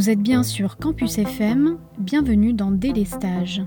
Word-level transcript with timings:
Vous 0.00 0.08
êtes 0.08 0.22
bien 0.22 0.42
sur 0.42 0.78
Campus 0.78 1.18
FM, 1.18 1.76
bienvenue 1.98 2.54
dans 2.54 2.70
Délestage. 2.70 3.62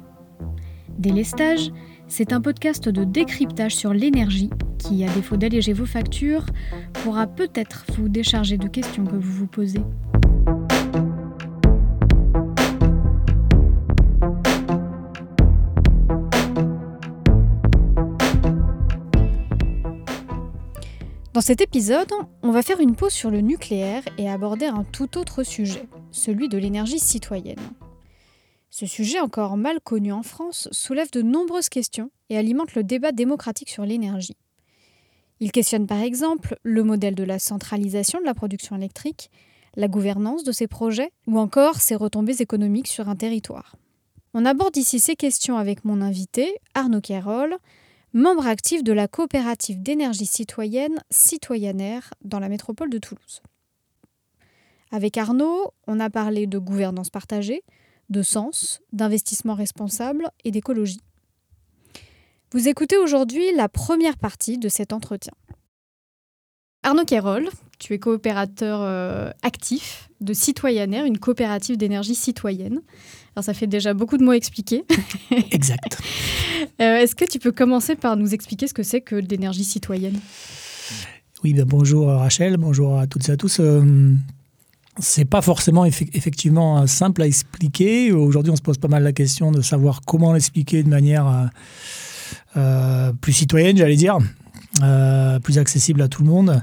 Délestage, 0.97 1.71
c'est 2.07 2.33
un 2.33 2.41
podcast 2.41 2.89
de 2.89 3.03
décryptage 3.03 3.75
sur 3.75 3.93
l'énergie 3.93 4.49
qui, 4.79 5.05
à 5.05 5.13
défaut 5.13 5.37
d'alléger 5.37 5.73
vos 5.73 5.85
factures, 5.85 6.47
pourra 7.03 7.27
peut-être 7.27 7.85
vous 7.95 8.09
décharger 8.09 8.57
de 8.57 8.67
questions 8.67 9.05
que 9.05 9.15
vous 9.15 9.31
vous 9.31 9.45
posez. 9.45 9.83
Dans 21.33 21.41
cet 21.41 21.61
épisode, 21.61 22.11
on 22.43 22.51
va 22.51 22.61
faire 22.61 22.79
une 22.79 22.95
pause 22.95 23.11
sur 23.11 23.31
le 23.31 23.41
nucléaire 23.41 24.03
et 24.19 24.29
aborder 24.29 24.67
un 24.67 24.83
tout 24.83 25.17
autre 25.17 25.41
sujet, 25.41 25.87
celui 26.11 26.47
de 26.47 26.59
l'énergie 26.59 26.99
citoyenne. 26.99 27.57
Ce 28.69 28.85
sujet 28.85 29.19
encore 29.19 29.57
mal 29.57 29.79
connu 29.81 30.11
en 30.11 30.21
France 30.21 30.69
soulève 30.71 31.09
de 31.09 31.23
nombreuses 31.23 31.69
questions 31.69 32.11
et 32.29 32.37
alimente 32.37 32.75
le 32.75 32.83
débat 32.83 33.11
démocratique 33.11 33.71
sur 33.71 33.83
l'énergie. 33.83 34.37
Il 35.39 35.51
questionne 35.51 35.87
par 35.87 36.01
exemple 36.01 36.55
le 36.61 36.83
modèle 36.83 37.15
de 37.15 37.23
la 37.23 37.39
centralisation 37.39 38.19
de 38.19 38.25
la 38.25 38.35
production 38.35 38.75
électrique, 38.75 39.31
la 39.75 39.87
gouvernance 39.87 40.43
de 40.43 40.51
ces 40.51 40.67
projets 40.67 41.11
ou 41.25 41.39
encore 41.39 41.81
ses 41.81 41.95
retombées 41.95 42.43
économiques 42.43 42.87
sur 42.87 43.09
un 43.09 43.15
territoire. 43.15 43.75
On 44.35 44.45
aborde 44.45 44.77
ici 44.77 44.99
ces 44.99 45.15
questions 45.15 45.57
avec 45.57 45.83
mon 45.83 45.99
invité, 45.99 46.59
Arnaud 46.75 47.01
Kerol, 47.01 47.57
membre 48.13 48.45
actif 48.45 48.83
de 48.83 48.93
la 48.93 49.07
coopérative 49.07 49.81
d'énergie 49.81 50.25
citoyenne 50.25 50.99
Citoyennaire 51.09 52.13
dans 52.23 52.39
la 52.39 52.49
métropole 52.49 52.89
de 52.89 52.99
Toulouse. 52.99 53.41
Avec 54.91 55.17
Arnaud, 55.17 55.73
on 55.87 55.99
a 55.99 56.11
parlé 56.11 56.45
de 56.45 56.59
gouvernance 56.59 57.09
partagée, 57.09 57.63
de 58.09 58.21
sens, 58.21 58.81
d'investissement 58.91 59.55
responsable 59.55 60.29
et 60.43 60.51
d'écologie. 60.51 61.01
Vous 62.51 62.67
écoutez 62.67 62.97
aujourd'hui 62.97 63.51
la 63.55 63.67
première 63.67 64.17
partie 64.17 64.59
de 64.59 64.69
cet 64.69 64.93
entretien. 64.93 65.33
Arnaud 66.83 67.05
Kérol, 67.05 67.49
tu 67.79 67.93
es 67.93 67.99
coopérateur 67.99 68.81
euh, 68.81 69.31
actif 69.41 70.09
de 70.21 70.33
Citoyennaire, 70.33 71.05
une 71.05 71.17
coopérative 71.17 71.77
d'énergie 71.77 72.13
citoyenne. 72.13 72.81
Alors 73.35 73.43
ça 73.43 73.53
fait 73.53 73.67
déjà 73.67 73.93
beaucoup 73.93 74.17
de 74.17 74.23
mots 74.23 74.33
expliqués. 74.33 74.85
Exact. 75.51 75.99
Euh, 76.81 76.97
est-ce 76.97 77.15
que 77.15 77.25
tu 77.25 77.39
peux 77.39 77.51
commencer 77.51 77.95
par 77.95 78.15
nous 78.15 78.33
expliquer 78.33 78.67
ce 78.67 78.73
que 78.73 78.83
c'est 78.83 79.01
que 79.01 79.15
l'énergie 79.15 79.63
citoyenne? 79.63 80.19
Oui, 81.43 81.53
ben 81.53 81.65
bonjour 81.65 82.07
Rachel, 82.07 82.57
bonjour 82.57 82.99
à 82.99 83.07
toutes 83.07 83.27
et 83.29 83.31
à 83.31 83.37
tous. 83.37 83.59
Euh, 83.59 84.13
c'est 84.99 85.25
pas 85.25 85.41
forcément 85.41 85.85
effectivement 85.85 86.85
simple 86.85 87.23
à 87.23 87.27
expliquer. 87.27 88.11
Aujourd'hui, 88.11 88.51
on 88.51 88.55
se 88.55 88.61
pose 88.61 88.77
pas 88.77 88.87
mal 88.87 89.01
la 89.01 89.13
question 89.13 89.51
de 89.51 89.61
savoir 89.61 90.01
comment 90.05 90.33
l'expliquer 90.33 90.83
de 90.83 90.89
manière 90.89 91.49
euh, 92.55 93.11
plus 93.19 93.33
citoyenne, 93.33 93.75
j'allais 93.75 93.95
dire, 93.95 94.19
plus 95.41 95.57
accessible 95.57 96.01
à 96.03 96.07
tout 96.07 96.21
le 96.21 96.29
monde. 96.29 96.61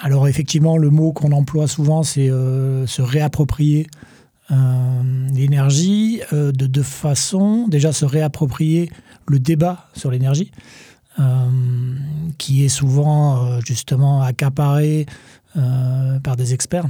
alors 0.00 0.26
effectivement, 0.26 0.76
le 0.76 0.90
mot 0.90 1.12
qu'on 1.12 1.30
emploie 1.30 1.68
souvent, 1.68 2.02
c'est 2.02 2.26
se 2.28 3.00
réapproprier 3.00 3.86
euh, 3.86 4.11
l'énergie 5.34 6.22
euh, 6.32 6.52
de 6.52 6.66
deux 6.66 6.82
façons. 6.82 7.68
Déjà, 7.68 7.92
se 7.92 8.04
réapproprier 8.04 8.90
le 9.26 9.38
débat 9.38 9.88
sur 9.94 10.10
l'énergie, 10.10 10.50
euh, 11.18 11.48
qui 12.38 12.64
est 12.64 12.68
souvent 12.68 13.60
justement 13.60 14.22
accaparé 14.22 15.06
par 16.24 16.36
des 16.36 16.54
experts 16.54 16.86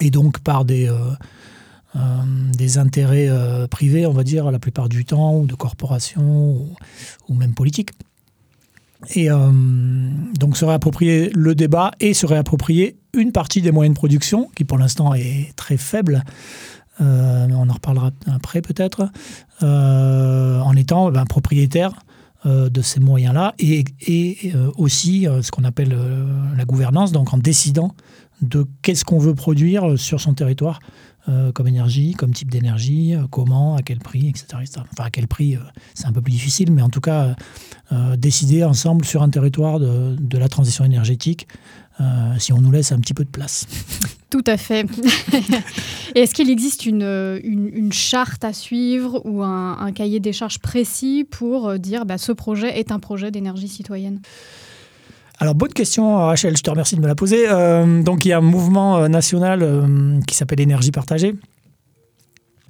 et 0.00 0.10
donc 0.10 0.38
par 0.38 0.64
des, 0.64 0.88
des 2.56 2.78
intérêts 2.78 3.28
privés, 3.68 4.06
on 4.06 4.12
va 4.12 4.22
dire, 4.22 4.52
la 4.52 4.60
plupart 4.60 4.88
du 4.88 5.04
temps, 5.04 5.36
ou 5.36 5.46
de 5.46 5.54
corporations, 5.56 6.64
ou 7.28 7.34
même 7.34 7.54
politiques. 7.54 7.90
Et 9.14 9.30
euh, 9.30 9.50
donc 10.38 10.56
se 10.56 10.64
réapproprier 10.64 11.30
le 11.34 11.54
débat 11.54 11.92
et 12.00 12.14
se 12.14 12.26
réapproprier 12.26 12.98
une 13.14 13.32
partie 13.32 13.62
des 13.62 13.70
moyens 13.70 13.94
de 13.94 13.98
production, 13.98 14.50
qui 14.56 14.64
pour 14.64 14.78
l'instant 14.78 15.14
est 15.14 15.54
très 15.56 15.76
faible, 15.76 16.24
euh, 17.00 17.46
on 17.50 17.68
en 17.68 17.72
reparlera 17.72 18.10
après 18.32 18.62
peut-être, 18.62 19.08
euh, 19.62 20.60
en 20.60 20.74
étant 20.76 21.10
ben, 21.10 21.24
propriétaire 21.24 21.92
de 22.44 22.80
ces 22.80 23.00
moyens-là 23.00 23.54
et 23.58 23.82
aussi 24.76 25.26
ce 25.42 25.50
qu'on 25.50 25.64
appelle 25.64 25.96
la 26.56 26.64
gouvernance, 26.64 27.10
donc 27.10 27.34
en 27.34 27.38
décidant 27.38 27.92
de 28.40 28.66
qu'est-ce 28.82 29.04
qu'on 29.04 29.18
veut 29.18 29.34
produire 29.34 29.98
sur 29.98 30.20
son 30.20 30.32
territoire 30.32 30.78
euh, 31.28 31.50
comme 31.50 31.66
énergie, 31.66 32.12
comme 32.12 32.32
type 32.32 32.52
d'énergie, 32.52 33.14
euh, 33.14 33.26
comment, 33.28 33.74
à 33.74 33.82
quel 33.82 33.98
prix, 33.98 34.28
etc. 34.28 34.46
Enfin, 34.78 35.04
à 35.04 35.10
quel 35.10 35.26
prix, 35.26 35.56
euh, 35.56 35.60
c'est 35.92 36.06
un 36.06 36.12
peu 36.12 36.20
plus 36.20 36.32
difficile, 36.32 36.70
mais 36.70 36.82
en 36.82 36.88
tout 36.88 37.00
cas, 37.00 37.34
décider 38.16 38.62
ensemble 38.64 39.04
sur 39.04 39.22
un 39.22 39.28
territoire 39.28 39.80
de, 39.80 40.38
la 40.38 40.48
transition 40.48 40.84
énergétique, 40.84 41.46
si 42.38 42.52
on 42.52 42.60
nous 42.60 42.70
laisse 42.70 42.92
un 42.92 42.98
petit 42.98 43.14
peu 43.14 43.24
de 43.24 43.30
place. 43.30 43.66
Tout 44.30 44.44
à 44.46 44.56
fait. 44.56 44.86
est-ce 46.14 46.34
qu'il 46.34 46.50
existe 46.50 46.84
une, 46.84 47.40
une, 47.42 47.92
charte 47.92 48.44
à 48.44 48.52
suivre 48.52 49.22
ou 49.24 49.42
un, 49.42 49.92
cahier 49.92 50.20
des 50.20 50.32
charges 50.32 50.58
précis 50.58 51.24
pour 51.28 51.78
dire 51.78 52.06
bah, 52.06 52.18
ce 52.18 52.32
projet 52.32 52.78
est 52.78 52.90
un 52.90 52.98
projet 52.98 53.30
d'énergie 53.30 53.68
citoyenne? 53.68 54.20
Alors, 55.38 55.54
bonne 55.54 55.72
question, 55.72 56.16
Rachel, 56.16 56.56
je 56.56 56.62
te 56.62 56.70
remercie 56.70 56.96
de 56.96 57.00
me 57.00 57.06
la 57.06 57.14
poser. 57.14 57.44
Euh, 57.48 58.02
donc, 58.02 58.24
il 58.24 58.28
y 58.28 58.32
a 58.32 58.38
un 58.38 58.42
mouvement 58.42 58.96
euh, 58.96 59.08
national 59.08 59.62
euh, 59.62 60.20
qui 60.26 60.34
s'appelle 60.34 60.60
Énergie 60.60 60.92
partagée 60.92 61.34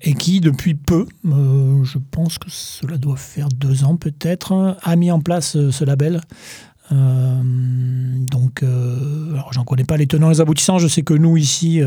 et 0.02 0.14
qui, 0.14 0.40
depuis 0.40 0.74
peu, 0.74 1.06
je 1.24 1.98
pense 2.10 2.36
que 2.38 2.48
cela 2.50 2.98
doit 2.98 3.16
faire 3.16 3.48
deux 3.48 3.84
ans 3.84 3.96
peut-être, 3.96 4.76
a 4.82 4.94
mis 4.96 5.10
en 5.10 5.20
place 5.20 5.52
ce 5.70 5.84
label. 5.84 6.20
donc, 6.90 8.62
alors 8.62 9.54
j'en 9.54 9.64
connais 9.64 9.84
pas 9.84 9.96
les 9.96 10.06
tenants 10.06 10.28
et 10.28 10.34
les 10.34 10.40
aboutissants. 10.42 10.78
Je 10.78 10.86
sais 10.86 11.00
que 11.00 11.14
nous 11.14 11.38
ici, 11.38 11.80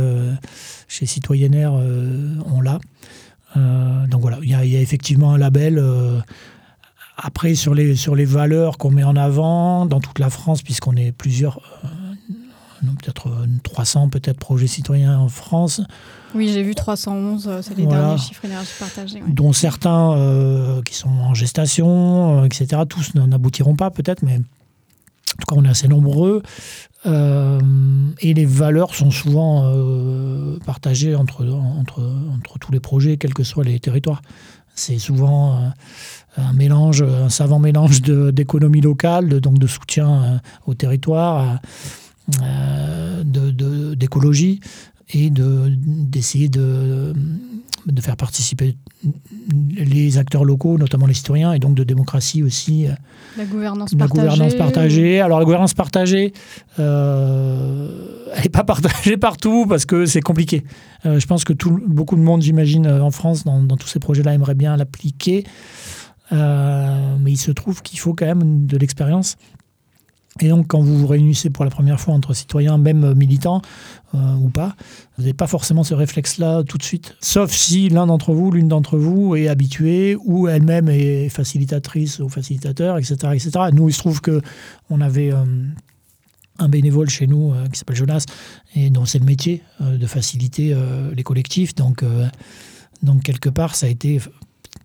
chez 0.88 1.06
Citoyennaire, 1.06 1.72
on 1.72 2.62
l'a. 2.62 2.80
donc 4.08 4.22
voilà, 4.22 4.40
il 4.42 4.50
y, 4.50 4.56
a 4.56 4.82
effectivement 4.82 5.36
un 5.36 5.38
label 5.38 5.80
après, 7.22 7.56
sur 7.56 7.74
les, 7.74 7.96
sur 7.96 8.16
les 8.16 8.26
valeurs 8.26 8.78
qu'on 8.78 8.92
met 8.92 9.04
en 9.04 9.16
avant 9.16 9.86
dans 9.86 10.00
toute 10.00 10.20
la 10.20 10.30
France, 10.30 10.62
puisqu'on 10.62 10.96
est 10.96 11.12
plusieurs, 11.12 11.60
euh, 11.84 12.88
peut-être 13.02 13.30
300 13.64 14.06
euh, 14.06 14.10
peut-être 14.10 14.38
projets 14.38 14.68
citoyens 14.68 15.18
en 15.18 15.30
France. 15.30 15.82
Oui, 16.36 16.50
j'ai 16.54 16.64
vu 16.64 16.76
311, 16.76 17.48
euh, 17.48 17.62
c'est 17.62 17.76
les 17.76 17.86
derniers 17.86 18.18
chiffres 18.18 18.46
énergie 18.46 18.72
partagée. 18.80 19.22
Dont 19.28 19.54
certains 19.54 20.82
qui 20.86 20.96
sont 20.96 21.10
en 21.10 21.34
gestation, 21.34 22.46
etc. 22.46 22.84
Tous 22.88 23.16
n'aboutiront 23.16 23.76
pas 23.76 23.90
peut-être, 23.90 24.24
mais 24.24 24.36
en 24.38 25.42
tout 25.42 25.56
cas, 25.56 25.56
on 25.56 25.66
est 25.66 25.70
assez 25.70 25.88
nombreux. 25.88 26.42
et 27.06 28.34
les 28.34 28.46
valeurs 28.46 28.96
sont 28.96 29.12
souvent 29.12 29.74
partagées 30.66 31.16
entre, 31.16 31.46
entre, 31.46 32.02
entre 32.36 32.60
tous 32.60 32.72
les 32.72 32.80
projets, 32.80 33.18
quels 33.18 33.34
que 33.34 33.44
soient 33.44 33.64
les 33.64 33.80
territoires. 33.80 34.22
C'est 34.80 34.98
souvent 34.98 35.74
un 36.38 36.54
mélange, 36.54 37.02
un 37.02 37.30
savant 37.30 37.60
mélange 37.60 38.02
d'économie 38.02 38.82
locale, 38.82 39.28
de, 39.28 39.40
donc 39.40 39.60
de 39.60 39.68
soutien 39.68 40.10
euh, 40.10 40.38
au 40.68 40.74
territoire, 40.74 41.60
euh, 42.42 43.24
d'écologie 43.96 44.62
et 45.12 45.32
d'essayer 45.32 46.50
de, 46.50 47.14
de, 47.86 48.02
faire 48.02 48.16
participer 48.16 48.78
les 49.78 50.18
acteurs 50.18 50.44
locaux, 50.44 50.78
notamment 50.78 51.08
les 51.08 51.14
citoyens, 51.14 51.54
et 51.54 51.60
donc 51.60 51.76
de 51.76 51.84
démocratie 51.84 52.44
aussi. 52.44 52.88
Euh, 52.88 52.92
la 53.38 53.46
gouvernance 53.46 53.92
la 53.94 53.98
partagée. 54.00 54.22
gouvernance 54.22 54.56
partagée. 54.56 55.22
Alors 55.22 55.40
la 55.40 55.46
gouvernance 55.46 55.74
partagée, 55.74 56.34
elle 56.78 56.84
n'est 58.44 58.50
pas 58.52 58.64
partagée 58.64 59.18
partout 59.18 59.66
parce 59.68 59.86
que 59.86 60.06
c'est 60.06 60.22
compliqué. 60.22 60.64
je 61.04 61.26
pense 61.26 61.44
que 61.44 61.54
tout, 61.54 61.80
beaucoup 61.88 62.16
de 62.16 62.22
monde, 62.22 62.42
j'imagine, 62.42 62.88
en 62.88 63.12
France, 63.12 63.44
dans, 63.44 63.62
dans 63.62 63.78
tous 63.78 63.88
ces 63.88 64.00
projets-là, 64.00 64.34
aimerait 64.34 64.56
bien 64.56 64.76
l'appliquer. 64.78 65.46
Euh, 66.32 67.16
mais 67.20 67.32
il 67.32 67.38
se 67.38 67.52
trouve 67.52 67.82
qu'il 67.82 68.00
faut 68.00 68.14
quand 68.14 68.26
même 68.26 68.66
de 68.66 68.78
l'expérience. 68.78 69.38
Et 70.42 70.48
donc, 70.48 70.68
quand 70.68 70.82
vous 70.82 70.98
vous 70.98 71.08
réunissez 71.08 71.50
pour 71.50 71.66
la 71.66 71.72
première 71.72 72.00
fois 72.00 72.14
entre 72.14 72.34
citoyens, 72.34 72.78
même 72.78 73.14
militants 73.14 73.62
euh, 74.16 74.36
ou 74.36 74.50
pas, 74.50 74.76
vous 75.18 75.24
n'avez 75.24 75.34
pas 75.34 75.48
forcément 75.48 75.84
ce 75.84 75.94
réflexe-là 75.94 76.64
tout 76.64 76.78
de 76.78 76.84
suite. 76.84 77.16
Sauf 77.20 77.52
si 77.52 77.90
l'un 77.90 78.08
d'entre 78.08 78.34
vous, 78.34 78.52
l'une 78.52 78.68
d'entre 78.68 78.98
vous 78.98 79.36
est 79.36 79.48
habitué 79.48 80.16
ou 80.24 80.48
elle-même 80.48 80.88
est 80.90 81.30
facilitatrice 81.30 82.20
ou 82.20 82.30
facilitateur, 82.30 82.98
etc., 82.98 83.16
etc. 83.34 83.52
Nous, 83.74 83.90
il 83.90 83.94
se 83.94 84.00
trouve 84.00 84.22
que 84.22 84.42
on 84.90 85.02
avait 85.02 85.34
euh, 85.34 85.44
un 86.58 86.70
bénévole 86.70 87.10
chez 87.10 87.28
nous 87.28 87.54
qui 87.72 87.80
s'appelle 87.80 87.96
Jonas 87.96 88.26
et 88.76 88.90
dont 88.90 89.06
c'est 89.06 89.20
le 89.20 89.26
métier 89.26 89.64
de 89.80 90.06
faciliter 90.06 90.76
les 91.16 91.24
collectifs. 91.24 91.74
Donc, 91.74 92.04
donc, 93.02 93.24
quelque 93.24 93.48
part, 93.48 93.76
ça 93.76 93.86
a 93.86 93.90
été 93.90 94.20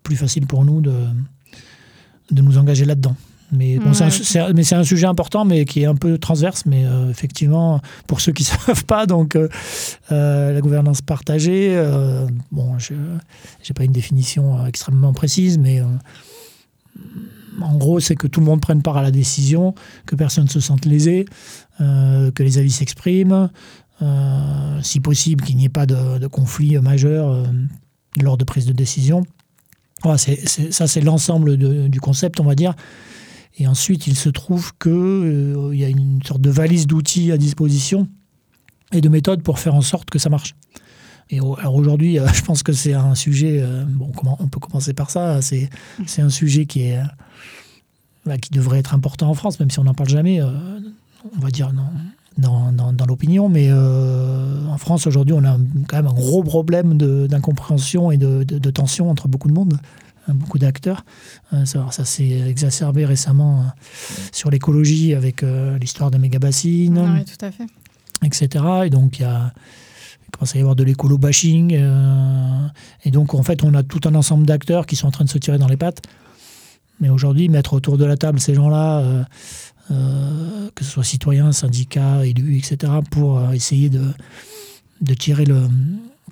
plus 0.01 0.15
facile 0.15 0.47
pour 0.47 0.63
nous 0.63 0.79
de, 0.79 0.93
de 2.31 2.41
nous 2.41 2.57
engager 2.57 2.85
là-dedans. 2.85 3.17
Mais, 3.51 3.77
bon, 3.77 3.93
c'est 3.93 4.73
un, 4.73 4.83
sujet 4.83 5.05
important, 5.05 5.45
mais 5.45 5.65
qui 5.65 5.81
est 5.81 5.85
un 5.85 5.95
peu 5.95 6.17
transverse. 6.17 6.65
Mais 6.65 6.85
euh, 6.85 7.09
effectivement, 7.09 7.81
pour 8.07 8.21
ceux 8.21 8.31
qui 8.31 8.43
ne 8.43 8.47
savent 8.47 8.85
pas, 8.85 9.05
donc 9.05 9.35
euh, 9.35 9.49
euh, 10.11 10.53
la 10.53 10.61
gouvernance 10.61 11.01
partagée, 11.01 11.75
bon, 12.51 12.77
je 12.79 12.93
n'ai 12.93 13.73
pas 13.75 13.83
une 13.83 13.91
définition 13.91 14.65
extrêmement 14.65 15.13
précise, 15.13 15.57
mais 15.57 15.81
en 17.61 17.77
gros, 17.77 17.99
c'est 17.99 18.15
que 18.15 18.27
tout 18.27 18.39
le 18.39 18.45
monde 18.45 18.61
prenne 18.61 18.81
part 18.81 18.97
à 18.97 19.03
la 19.03 19.11
décision, 19.11 19.75
que 20.05 20.15
personne 20.15 20.45
ne 20.45 20.49
se 20.49 20.59
sente 20.59 20.85
lésé, 20.85 21.25
que 21.79 22.43
les 22.43 22.57
avis 22.57 22.71
s'expriment, 22.71 23.49
si 24.81 24.99
possible 24.99 25.45
qu'il 25.45 25.57
n'y 25.57 25.65
ait 25.65 25.69
pas 25.69 25.85
de, 25.85 26.17
de 26.17 26.27
conflit 26.27 26.77
majeur 26.79 27.45
lors 28.21 28.37
de 28.37 28.43
prise 28.43 28.65
de 28.65 28.73
décision. 28.73 29.23
Voilà, 30.03 30.17
ça, 30.17 30.87
c'est 30.87 31.01
l'ensemble 31.01 31.57
du 31.57 31.99
concept, 31.99 32.39
on 32.39 32.43
va 32.43 32.55
dire. 32.55 32.75
Et 33.57 33.67
ensuite, 33.67 34.07
il 34.07 34.15
se 34.15 34.29
trouve 34.29 34.73
qu'il 34.77 34.91
euh, 34.91 35.75
y 35.75 35.85
a 35.85 35.89
une 35.89 36.21
sorte 36.23 36.41
de 36.41 36.49
valise 36.49 36.87
d'outils 36.87 37.31
à 37.31 37.37
disposition 37.37 38.07
et 38.91 39.01
de 39.01 39.09
méthodes 39.09 39.43
pour 39.43 39.59
faire 39.59 39.75
en 39.75 39.81
sorte 39.81 40.09
que 40.09 40.19
ça 40.19 40.29
marche. 40.29 40.55
Et 41.29 41.39
alors 41.39 41.75
aujourd'hui, 41.75 42.19
euh, 42.19 42.27
je 42.33 42.41
pense 42.41 42.63
que 42.63 42.73
c'est 42.73 42.93
un 42.93 43.15
sujet, 43.15 43.61
euh, 43.61 43.85
bon, 43.87 44.11
comment, 44.11 44.37
on 44.39 44.47
peut 44.47 44.59
commencer 44.59 44.93
par 44.93 45.09
ça, 45.09 45.41
c'est, 45.41 45.69
un 46.17 46.29
sujet 46.29 46.65
qui, 46.65 46.81
est, 46.81 46.99
bah, 48.25 48.37
qui 48.37 48.51
devrait 48.51 48.79
être 48.79 48.93
important 48.93 49.29
en 49.29 49.33
France, 49.33 49.59
même 49.59 49.69
si 49.69 49.79
on 49.79 49.85
n'en 49.85 49.93
parle 49.93 50.09
jamais, 50.09 50.41
on 50.41 51.39
va 51.39 51.49
dire 51.49 51.71
dans, 52.37 52.73
dans, 52.73 52.91
dans, 52.91 53.05
l'opinion, 53.05 53.47
mais 53.47 53.71
en 53.71 54.77
France 54.77 55.07
aujourd'hui, 55.07 55.33
on 55.33 55.45
a 55.45 55.57
quand 55.87 55.95
même 55.95 56.07
un 56.07 56.13
gros 56.13 56.43
problème 56.43 56.97
d'incompréhension 56.97 58.11
et 58.11 58.17
de, 58.17 58.43
de 58.43 58.69
tension 58.69 59.09
entre 59.09 59.29
beaucoup 59.29 59.47
de 59.47 59.53
monde. 59.53 59.79
Hein, 60.27 60.33
beaucoup 60.33 60.57
d'acteurs. 60.57 61.05
Euh, 61.53 61.65
ça, 61.65 61.87
ça 61.91 62.05
s'est 62.05 62.29
exacerbé 62.47 63.05
récemment 63.05 63.59
euh, 63.59 63.63
sur 64.31 64.49
l'écologie 64.49 65.13
avec 65.13 65.43
euh, 65.43 65.77
l'histoire 65.77 66.09
des 66.09 66.17
méga-bassines, 66.17 66.97
ah 66.97 67.23
tout 67.23 67.45
à 67.45 67.51
fait. 67.51 67.67
etc. 68.23 68.65
Et 68.85 68.89
donc, 68.89 69.19
il 69.19 69.23
y 69.23 69.25
a 69.25 69.53
commence 70.31 70.55
à 70.55 70.57
y 70.57 70.61
avoir 70.61 70.75
de 70.75 70.83
l'écolo-bashing. 70.83 71.79
et 73.05 73.11
donc, 73.11 73.35
en 73.35 73.43
fait, 73.43 73.63
on 73.63 73.73
a 73.73 73.83
tout 73.83 74.01
un 74.03 74.15
ensemble 74.15 74.45
d'acteurs 74.45 74.85
qui 74.85 74.97
sont 74.97 75.07
en 75.07 75.11
train 75.11 75.23
de 75.23 75.29
se 75.29 75.37
tirer 75.37 75.57
dans 75.57 75.67
les 75.67 75.77
pattes. 75.77 76.01
Mais 76.99 77.07
aujourd'hui, 77.07 77.47
mettre 77.47 77.71
autour 77.71 77.97
de 77.97 78.03
la 78.03 78.17
table 78.17 78.41
ces 78.41 78.53
gens-là, 78.53 79.25
que 79.87 80.83
ce 80.83 80.91
soit 80.91 81.05
citoyens, 81.05 81.53
syndicats, 81.53 82.25
élus, 82.25 82.57
etc., 82.57 82.91
pour 83.11 83.49
essayer 83.53 83.89
de, 83.89 84.03
de 84.99 85.13
tirer 85.13 85.45
le, 85.45 85.69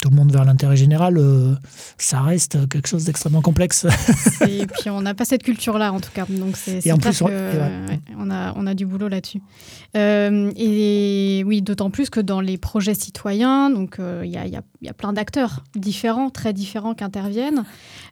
tout 0.04 0.10
le 0.10 0.18
monde 0.18 0.34
vers 0.34 0.44
l'intérêt 0.44 0.76
général, 0.76 1.18
euh, 1.18 1.56
ça 1.98 2.20
reste 2.20 2.68
quelque 2.68 2.90
chose 2.90 3.06
d'extrêmement 3.06 3.42
complexe. 3.42 3.88
et 4.50 4.68
puis 4.80 4.90
on 4.90 5.00
n'a 5.00 5.14
pas 5.14 5.24
cette 5.24 5.44
culture-là 5.44 5.94
en 5.94 6.02
tout 6.02 6.10
cas, 6.14 6.26
donc 6.28 6.58
c'est 6.58 6.82
clair 6.82 6.98
plus, 6.98 7.24
on, 8.20 8.30
a, 8.30 8.54
on 8.58 8.68
a 8.68 8.74
du 8.74 8.86
boulot 8.86 9.08
là-dessus. 9.08 9.42
Euh, 9.96 10.52
et 10.58 11.44
oui, 11.46 11.62
d'autant 11.62 11.90
plus 11.90 12.10
que 12.10 12.20
dans 12.20 12.42
les 12.42 12.58
projets 12.58 12.96
citoyens, 12.96 13.70
donc 13.70 13.96
il 13.98 14.04
euh, 14.04 14.26
y, 14.26 14.36
a, 14.36 14.46
y, 14.46 14.90
a, 14.90 14.94
plein 14.94 15.14
d'acteurs 15.14 15.64
différents, 15.74 16.30
très 16.30 16.52
différents 16.52 16.96
qui 16.96 17.06
interviennent. 17.06 17.64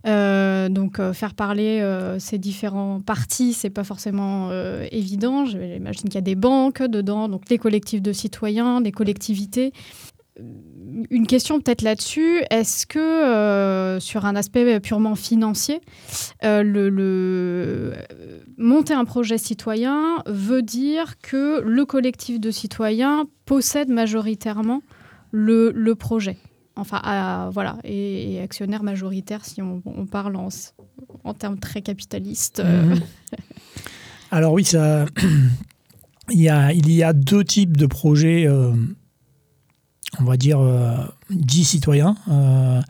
donc 0.06 1.02
faire 1.12 1.34
parler 1.34 1.86
ces 2.20 2.38
différents 2.38 3.02
partis, 3.02 3.52
c'est 3.52 3.70
pas 3.70 3.84
forcément 3.84 4.50
évident. 4.92 5.46
J'imagine 5.46 6.04
qu'il 6.04 6.16
y 6.16 6.18
a 6.18 6.22
des 6.22 6.36
banques 6.36 6.82
dedans, 6.84 7.28
donc 7.28 7.50
les 7.50 7.58
collectifs 7.58 8.02
de 8.02 8.14
citoyens, 8.14 8.80
des 8.80 8.94
collectivités 8.94 9.74
une 11.10 11.28
question 11.28 11.60
peut-être 11.60 11.82
là-dessus. 11.82 12.44
Est-ce 12.50 12.86
que 12.86 13.00
euh, 13.00 14.00
sur 14.00 14.26
un 14.26 14.36
aspect 14.36 14.80
purement 14.80 15.16
financier, 15.16 15.82
euh, 16.44 16.64
le, 16.64 17.94
monter 18.58 18.94
un 18.94 19.06
projet 19.06 19.38
citoyen 19.38 20.24
veut 20.26 20.62
dire 20.62 21.20
que 21.22 21.62
le 21.62 21.86
collectif 21.86 22.40
de 22.40 22.52
citoyens 22.52 23.26
possède 23.46 23.90
majoritairement 23.90 24.82
le, 25.32 25.94
projet? 25.94 26.38
Enfin, 26.76 27.50
voilà, 27.54 27.78
et, 27.84 28.40
actionnaire 28.42 28.84
majoritaire 28.84 29.46
si 29.46 29.62
on, 29.62 29.82
parle 30.06 30.36
en, 30.36 31.34
termes 31.34 31.60
très 31.60 31.82
capitalistes. 31.82 32.64
Mhm. 32.64 33.00
Alors 34.32 34.54
oui, 34.54 34.64
ça, 34.64 35.06
il, 36.30 36.42
y 36.42 37.04
a, 37.04 37.14
deux 37.14 37.44
types 37.44 37.76
de 37.76 37.86
projets. 37.86 38.48
Euh, 38.48 38.74
on 40.20 40.26
va 40.26 40.38
dire, 40.38 40.60
euh, 40.60 40.98
dix 41.30 41.64
citoyens. 41.64 42.16
Euh, 42.30 42.82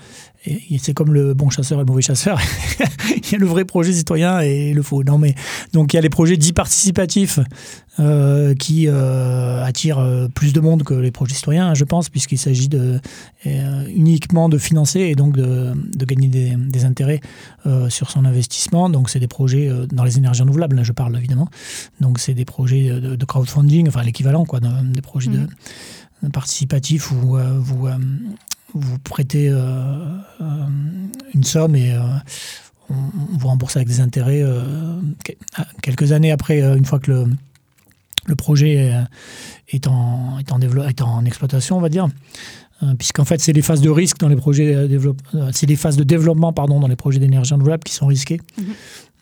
et, 0.46 0.80
c'est 0.80 0.96
comme 0.96 1.14
le 1.14 1.36
bon 1.36 1.52
chasseur 1.52 1.78
et 1.78 1.82
le 1.82 1.86
mauvais 1.86 2.02
chasseur. 2.02 2.40
il 3.16 3.32
y 3.32 3.36
a 3.36 3.38
le 3.38 3.46
vrai 3.46 3.64
projet 3.64 3.94
citoyen 3.94 4.40
et 4.40 4.74
le 4.74 4.82
faux. 4.82 5.04
Non, 5.04 5.22
donc 5.72 5.94
il 5.94 5.98
y 5.98 6.00
a 6.00 6.02
les 6.02 6.10
projets 6.10 6.36
dits 6.36 6.52
participatifs 6.52 7.40
euh, 8.00 8.56
qui 8.56 8.88
attirent 8.88 10.30
plus 10.34 10.52
de 10.52 10.60
monde 10.60 10.82
que 10.82 10.96
les 10.96 11.12
projets 11.12 11.36
citoyens, 11.36 11.76
je 11.76 11.84
pense, 11.84 12.10
puisqu'il 12.10 12.40
s'agit 12.40 12.70
uniquement 13.46 14.50
de 14.50 14.58
financer 14.58 15.02
et 15.02 15.14
donc 15.14 15.38
de, 15.38 15.76
gagner 16.06 16.28
des, 16.28 16.86
intérêts 16.86 17.22
sur 17.90 18.10
son 18.10 18.26
investissement. 18.26 18.90
Donc 18.90 19.12
c'est 19.12 19.20
des 19.20 19.28
projets 19.28 19.72
dans 19.92 20.04
les 20.04 20.18
énergies 20.18 20.42
renouvelables, 20.42 20.76
là 20.76 20.84
je 20.84 20.92
parle 20.92 21.16
évidemment. 21.16 21.50
Donc 22.00 22.18
c'est 22.18 22.34
des 22.34 22.46
projets 22.46 22.90
de, 22.90 23.26
crowdfunding, 23.26 23.88
enfin 23.88 24.02
l'équivalent 24.02 24.46
quoi, 24.46 24.60
des 24.60 25.02
projets 25.02 25.30
de 25.30 25.38
mmh 25.38 25.50
participatif 26.30 27.12
où 27.12 27.38
euh, 27.38 27.58
vous, 27.58 27.88
euh, 27.88 27.98
vous 28.74 29.00
prêtez 29.00 29.50
euh, 29.50 30.18
une 31.34 31.44
somme 31.44 31.76
et 31.76 31.96
on, 32.90 32.96
vous 33.38 33.48
rembourse 33.48 33.78
avec 33.78 33.88
des 33.88 34.02
intérêts 34.02 34.44
quelques 35.82 36.12
années 36.12 36.32
après, 36.32 36.60
une 36.60 36.84
fois 36.84 37.00
que 37.00 37.12
le, 37.12 37.26
le 38.26 38.36
projet 38.36 38.94
est 39.70 39.88
en, 39.88 40.38
est, 40.40 40.52
en 40.52 40.60
est 40.60 41.02
en 41.02 41.24
exploitation, 41.24 41.78
on 41.78 41.82
va 41.82 41.88
dire. 41.88 42.10
Puisqu'en 43.00 43.24
fait, 43.24 43.40
c'est 43.40 43.54
les 43.54 43.62
phases 43.62 43.80
de 43.80 43.90
risque 43.90 44.18
dans 44.18 44.28
les 44.28 44.36
projets, 44.36 44.90
c'est 45.54 45.68
les 45.68 45.78
phases 45.78 45.96
de 45.96 46.04
développement 46.04 46.52
pardon, 46.52 46.82
dans 46.82 46.88
les 46.88 46.98
projets 46.98 47.20
d'énergie 47.20 47.54
renouvelable 47.54 47.84
qui 47.86 47.94
sont 47.94 48.08
risquées. 48.08 48.42
Mhm. 48.58 48.74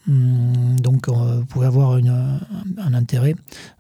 Hum, 0.08 0.80
donc, 0.80 1.10
vous 1.10 1.46
pouvez 1.46 1.68
avoir 1.68 1.94
un 1.94 2.94
intérêt 2.94 3.36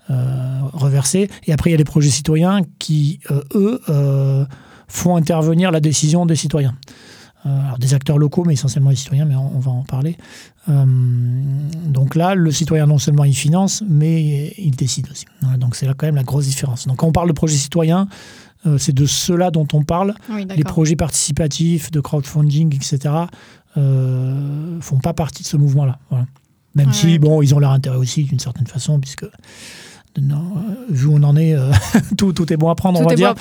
euh, 0.10 0.62
reversé. 0.74 1.30
Et 1.46 1.54
après, 1.54 1.70
il 1.70 1.74
y 1.74 1.76
a 1.76 1.78
les 1.78 1.84
projets 1.84 2.10
citoyens 2.10 2.62
qui, 2.80 3.20
euh, 3.30 3.44
eux, 3.54 3.80
euh, 3.90 4.44
font 4.88 5.16
intervenir 5.16 5.70
la 5.70 5.82
décision 5.82 6.26
des 6.26 6.36
citoyens. 6.36 6.76
alors 7.46 7.78
des 7.78 7.94
acteurs 7.94 8.18
locaux, 8.18 8.44
mais 8.44 8.54
essentiellement 8.54 8.90
les 8.90 8.96
citoyens, 8.96 9.26
mais 9.26 9.36
on, 9.36 9.60
va 9.60 9.72
en 9.72 9.84
parler. 9.84 10.18
donc 10.68 12.16
là, 12.16 12.34
le 12.36 12.52
citoyen, 12.52 12.88
non 12.88 12.98
seulement 12.98 13.24
il 13.24 13.36
finance, 13.36 13.84
mais 13.88 14.54
il 14.58 14.76
décide 14.76 15.08
aussi. 15.12 15.26
donc 15.58 15.76
c'est 15.76 15.86
là 15.86 15.94
quand 15.96 16.08
même 16.08 16.16
la 16.16 16.24
grosse 16.24 16.48
différence. 16.48 16.88
Donc 16.88 16.98
quand 16.98 17.08
on 17.08 17.12
parle 17.12 17.30
de 17.30 17.34
projets 17.34 17.56
citoyens, 17.56 18.08
c'est 18.78 18.94
de 18.94 19.06
ceux-là 19.06 19.52
dont 19.52 19.68
on 19.74 19.84
parle. 19.84 20.16
les 20.30 20.64
projets 20.64 20.98
participatifs, 20.98 21.92
de 21.92 22.02
crowdfunding, 22.02 22.76
etc., 22.76 23.14
euh, 23.78 24.80
font 24.82 25.00
pas 25.00 25.14
partie 25.14 25.44
de 25.44 25.48
ce 25.48 25.58
mouvement-là. 25.58 26.00
Même 26.76 26.94
si, 26.94 27.20
bon, 27.20 27.42
ils 27.42 27.54
ont 27.56 27.60
leur 27.60 27.72
intérêt 27.72 27.98
aussi, 27.98 28.24
d'une 28.24 28.40
certaine 28.40 28.68
façon, 28.68 29.00
puisque 29.00 29.26
non, 30.22 30.54
euh, 30.58 30.76
vu 30.90 31.08
où 31.08 31.16
on 31.16 31.24
en 31.24 31.36
est, 31.36 31.54
euh, 31.54 31.72
tout, 32.18 32.34
tout 32.34 32.52
est 32.52 32.58
bon 32.58 32.70
à 32.70 32.76
prendre, 32.76 33.00
on 33.00 33.08
va 33.08 33.16
dire. 33.16 33.36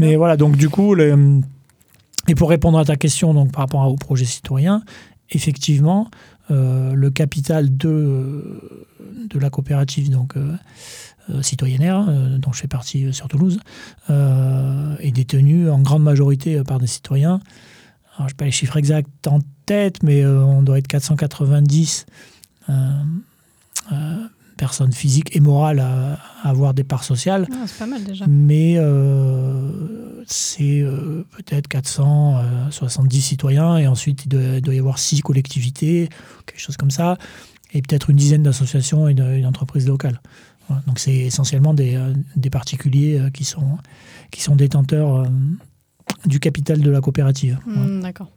Mais 0.00 0.16
voilà, 0.16 0.36
donc 0.36 0.56
du 0.56 0.68
coup, 0.68 0.96
et 0.96 2.34
pour 2.34 2.48
répondre 2.48 2.78
à 2.78 2.84
ta 2.84 2.96
question 2.96 3.34
donc, 3.34 3.52
par 3.52 3.62
rapport 3.62 3.86
au 3.90 3.96
projet 3.96 4.24
citoyen, 4.24 4.82
effectivement, 5.30 6.10
euh, 6.50 6.94
le 6.94 7.10
capital 7.10 7.76
de, 7.76 8.86
de 9.28 9.38
la 9.38 9.50
coopérative 9.50 10.10
donc, 10.10 10.34
citoyennaire, 11.40 12.06
dont 12.38 12.52
je 12.52 12.60
fais 12.60 12.68
partie 12.68 13.12
sur 13.12 13.28
Toulouse, 13.28 13.60
est 14.08 15.12
détenu 15.12 15.70
en 15.70 15.80
grande 15.80 16.02
majorité 16.02 16.62
par 16.64 16.78
des 16.78 16.86
citoyens. 16.86 17.40
Alors, 18.16 18.28
je 18.28 18.34
n'ai 18.34 18.36
pas 18.36 18.44
les 18.44 18.50
chiffres 18.50 18.76
exacts 18.76 19.26
en 19.26 19.40
tête, 19.66 20.02
mais 20.02 20.24
on 20.24 20.62
doit 20.62 20.78
être 20.78 20.88
490 20.88 22.06
personnes 24.56 24.92
physiques 24.92 25.34
et 25.36 25.40
morales 25.40 25.80
à, 25.80 26.18
avoir 26.42 26.74
des 26.74 26.84
parts 26.84 27.04
sociales. 27.04 27.46
Ah, 27.52 27.64
c'est 27.66 27.78
pas 27.78 27.86
mal 27.86 28.04
déjà. 28.04 28.24
Mais 28.28 28.74
euh, 28.76 30.22
c'est 30.26 30.80
euh, 30.80 31.26
peut-être 31.36 31.68
470 31.68 33.20
citoyens 33.20 33.78
et 33.78 33.86
ensuite 33.86 34.24
il 34.24 34.28
doit, 34.62 34.74
y 34.74 34.78
avoir 34.78 34.98
six 34.98 35.20
collectivités, 35.20 36.08
quelque 36.46 36.60
chose 36.60 36.76
comme 36.76 36.90
ça, 36.90 37.18
et 37.72 37.82
peut-être 37.82 38.10
une 38.10 38.16
dizaine 38.16 38.42
d'associations 38.42 39.08
et 39.08 39.14
d'entreprises 39.14 39.86
locales. 39.86 40.20
Donc 40.86 40.98
c'est 40.98 41.14
essentiellement 41.14 41.74
des, 41.74 41.96
euh, 41.96 42.14
des, 42.36 42.48
particuliers 42.48 43.20
qui 43.34 43.44
sont, 43.44 43.78
qui 44.30 44.40
sont 44.40 44.56
détenteurs 44.56 45.26
du 46.26 46.40
capital 46.40 46.80
de 46.80 46.90
la 46.90 47.00
coopérative. 47.00 47.58
Mmh, 47.66 48.00
d'accord. 48.00 48.30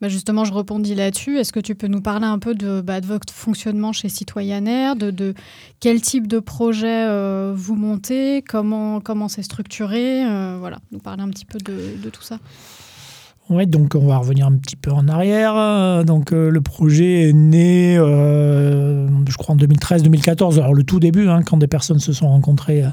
Bah, 0.00 0.08
justement, 0.08 0.44
je 0.44 0.52
rebondis 0.52 0.94
là-dessus. 0.94 1.38
Est-ce 1.38 1.52
que 1.52 1.60
tu 1.60 1.74
peux 1.74 1.86
nous 1.86 2.00
parler 2.00 2.26
un 2.26 2.38
peu 2.38 2.54
de, 2.54 2.80
bah, 2.80 3.00
votre 3.00 3.32
fonctionnement 3.32 3.92
chez 3.92 4.08
Citoyennaire, 4.08 4.96
de, 4.96 5.10
de, 5.10 5.34
quel 5.80 6.00
type 6.00 6.26
de 6.26 6.38
projet 6.38 7.06
euh, 7.08 7.52
vous 7.54 7.76
montez, 7.76 8.42
comment 8.42 9.00
comment 9.00 9.28
c'est 9.28 9.42
structuré, 9.42 10.24
euh, 10.24 10.56
voilà, 10.58 10.78
nous 10.92 10.98
parler 10.98 11.22
un 11.22 11.28
petit 11.28 11.44
peu 11.44 11.58
de, 11.58 12.10
tout 12.10 12.22
ça. 12.22 12.38
Ouais, 13.50 13.66
donc 13.66 13.96
on 13.96 14.06
va 14.06 14.18
revenir 14.18 14.46
un 14.46 14.52
petit 14.52 14.76
peu 14.76 14.92
en 14.92 15.08
arrière. 15.08 16.04
Donc 16.04 16.30
le 16.30 16.60
projet 16.60 17.28
est 17.28 17.32
né, 17.32 17.96
je 17.96 19.36
crois, 19.36 19.56
en 19.56 19.58
2013-2014. 19.58 20.54
Alors 20.60 20.72
le 20.72 20.84
tout 20.84 21.00
début, 21.00 21.28
hein, 21.28 21.42
quand 21.42 21.56
des 21.56 21.66
personnes 21.66 21.98
se 21.98 22.12
sont 22.12 22.28
rencontrées 22.28 22.84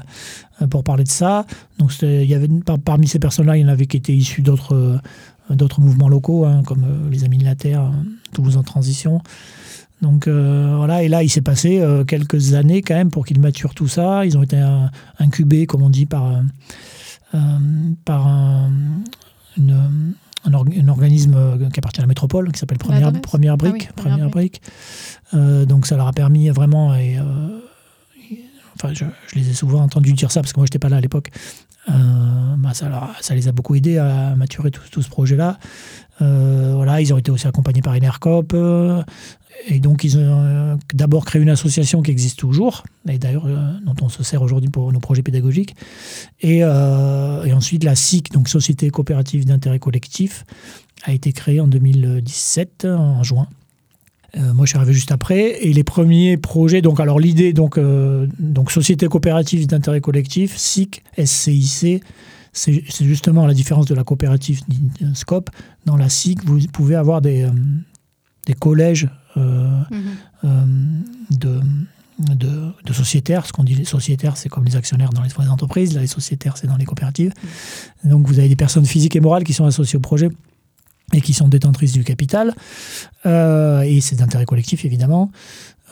pour 0.68 0.82
parler 0.82 1.04
de 1.04 1.08
ça. 1.08 1.46
Donc 1.78 1.92
y 2.02 2.34
avait 2.34 2.48
parmi 2.84 3.06
ces 3.06 3.20
personnes-là, 3.20 3.56
il 3.56 3.60
y 3.60 3.64
en 3.64 3.68
avait 3.68 3.86
qui 3.86 3.96
étaient 3.96 4.14
issus 4.16 4.42
d'autres 4.42 5.00
mouvements 5.78 6.08
locaux, 6.08 6.44
hein, 6.44 6.62
comme 6.66 6.84
les 7.08 7.22
Amis 7.22 7.38
de 7.38 7.44
la 7.44 7.54
Terre, 7.54 7.92
Toulouse 8.32 8.56
en 8.56 8.64
transition. 8.64 9.22
Donc 10.00 10.28
euh, 10.28 10.74
voilà, 10.76 11.02
et 11.02 11.08
là 11.08 11.22
il 11.24 11.28
s'est 11.28 11.42
passé 11.42 11.80
euh, 11.80 12.04
quelques 12.04 12.54
années 12.54 12.82
quand 12.82 12.94
même 12.94 13.10
pour 13.10 13.26
qu'ils 13.26 13.40
maturent 13.40 13.74
tout 13.74 13.88
ça. 13.88 14.24
Ils 14.24 14.38
ont 14.38 14.42
été 14.42 14.62
incubés, 15.18 15.66
comme 15.66 15.82
on 15.82 15.90
dit, 15.90 16.06
par, 16.06 16.40
euh, 17.34 17.38
par 18.04 18.68
un, 20.44 20.88
organisme 20.88 21.68
qui 21.72 21.80
appartient 21.80 22.00
à 22.00 22.02
la 22.02 22.08
métropole, 22.08 22.52
qui 22.52 22.58
s'appelle 22.58 22.78
Première, 22.78 23.12
Première 23.20 23.56
Brique. 23.56 23.88
Ah 23.90 24.02
Première, 24.02 24.30
Brique. 24.30 24.62
donc 25.32 25.86
ça 25.86 25.96
leur 25.96 26.06
a 26.06 26.12
permis 26.12 26.48
vraiment, 26.50 26.94
et, 26.94 27.18
enfin 28.74 28.92
je, 28.94 29.04
les 29.34 29.50
ai 29.50 29.54
souvent 29.54 29.82
entendus 29.82 30.12
dire 30.12 30.30
ça 30.30 30.40
parce 30.40 30.52
que 30.52 30.60
moi 30.60 30.66
je 30.66 30.68
n'étais 30.68 30.78
pas 30.78 30.88
là 30.88 30.96
à 30.96 31.00
l'époque, 31.00 31.30
bah, 31.86 32.74
ça, 32.74 33.10
ça, 33.20 33.34
les 33.34 33.48
a 33.48 33.52
beaucoup 33.52 33.74
aidés 33.74 33.98
à 33.98 34.34
maturer 34.36 34.70
tout, 34.70 34.82
tout 34.90 35.02
ce 35.02 35.08
projet-là. 35.08 35.58
Voilà, 36.20 37.00
ils 37.00 37.12
ont 37.12 37.18
été 37.18 37.30
aussi 37.30 37.46
accompagnés 37.46 37.82
par 37.82 37.94
Enercop. 37.94 38.54
Et 39.66 39.80
donc, 39.80 40.04
ils 40.04 40.16
ont 40.18 40.20
euh, 40.22 40.76
d'abord 40.94 41.24
créé 41.24 41.42
une 41.42 41.50
association 41.50 42.02
qui 42.02 42.10
existe 42.10 42.38
toujours, 42.38 42.84
et 43.08 43.18
d'ailleurs, 43.18 43.46
euh, 43.46 43.72
dont 43.84 43.96
on 44.02 44.08
se 44.08 44.22
sert 44.22 44.42
aujourd'hui 44.42 44.70
pour 44.70 44.92
nos 44.92 45.00
projets 45.00 45.22
pédagogiques. 45.22 45.74
Et, 46.40 46.60
euh, 46.62 47.54
ensuite, 47.54 47.84
la 47.84 47.94
SIC, 47.94 48.32
donc 48.32 48.48
Société 48.48 48.90
coopérative 48.90 49.44
d'intérêt 49.44 49.78
collectif, 49.78 50.44
a 51.04 51.12
été 51.12 51.32
créée 51.32 51.60
en 51.60 51.66
2017, 51.66 52.84
en 52.84 53.22
juin. 53.22 53.48
moi, 54.36 54.66
je 54.66 54.70
suis 54.70 54.76
arrivé 54.76 54.92
juste 54.92 55.12
après. 55.12 55.64
Et 55.64 55.72
les 55.72 55.84
premiers 55.84 56.36
projets, 56.36 56.82
donc, 56.82 57.00
alors 57.00 57.18
l'idée, 57.18 57.52
donc 57.52 57.78
Société 58.70 59.06
coopérative 59.06 59.66
d'intérêt 59.66 60.00
collectif, 60.00 60.56
SIC, 60.56 61.02
SCIC, 61.24 62.02
c'est 62.52 62.82
justement 63.00 63.46
la 63.46 63.54
différence 63.54 63.86
de 63.86 63.94
la 63.94 64.04
coopérative 64.04 64.60
SCOP. 65.14 65.50
Dans 65.86 65.96
la 65.96 66.08
SIC, 66.08 66.44
vous 66.44 66.58
pouvez 66.72 66.96
avoir 66.96 67.20
des, 67.20 67.48
des 68.46 68.54
collèges 68.54 69.08
euh, 69.36 69.82
mhm. 69.90 70.00
euh, 70.44 70.64
de, 71.30 71.60
de, 72.84 72.92
sociétaires. 72.92 73.46
Ce 73.46 73.52
qu'on 73.52 73.62
dit 73.62 73.74
les 73.74 73.84
sociétaires, 73.84 74.36
c'est 74.36 74.48
comme 74.48 74.64
les 74.64 74.74
actionnaires 74.74 75.10
dans 75.10 75.22
les, 75.22 75.48
entreprises. 75.48 75.94
Là, 75.94 76.00
les 76.00 76.06
sociétaires, 76.06 76.56
c'est 76.56 76.66
dans 76.66 76.76
les 76.76 76.86
coopératives. 76.86 77.32
Mhm. 78.04 78.10
Donc, 78.10 78.26
vous 78.26 78.38
avez 78.38 78.48
des 78.48 78.56
personnes 78.56 78.86
physiques 78.86 79.14
et 79.14 79.20
morales 79.20 79.44
qui 79.44 79.52
sont 79.52 79.66
associées 79.66 79.98
au 79.98 80.00
projet 80.00 80.30
et 81.12 81.20
qui 81.20 81.32
sont 81.32 81.48
détentrices 81.48 81.92
du 81.92 82.04
capital. 82.04 82.54
Euh, 83.26 83.82
et 83.82 84.00
c'est 84.00 84.16
d'intérêt 84.16 84.46
collectif, 84.46 84.84
évidemment. 84.84 85.30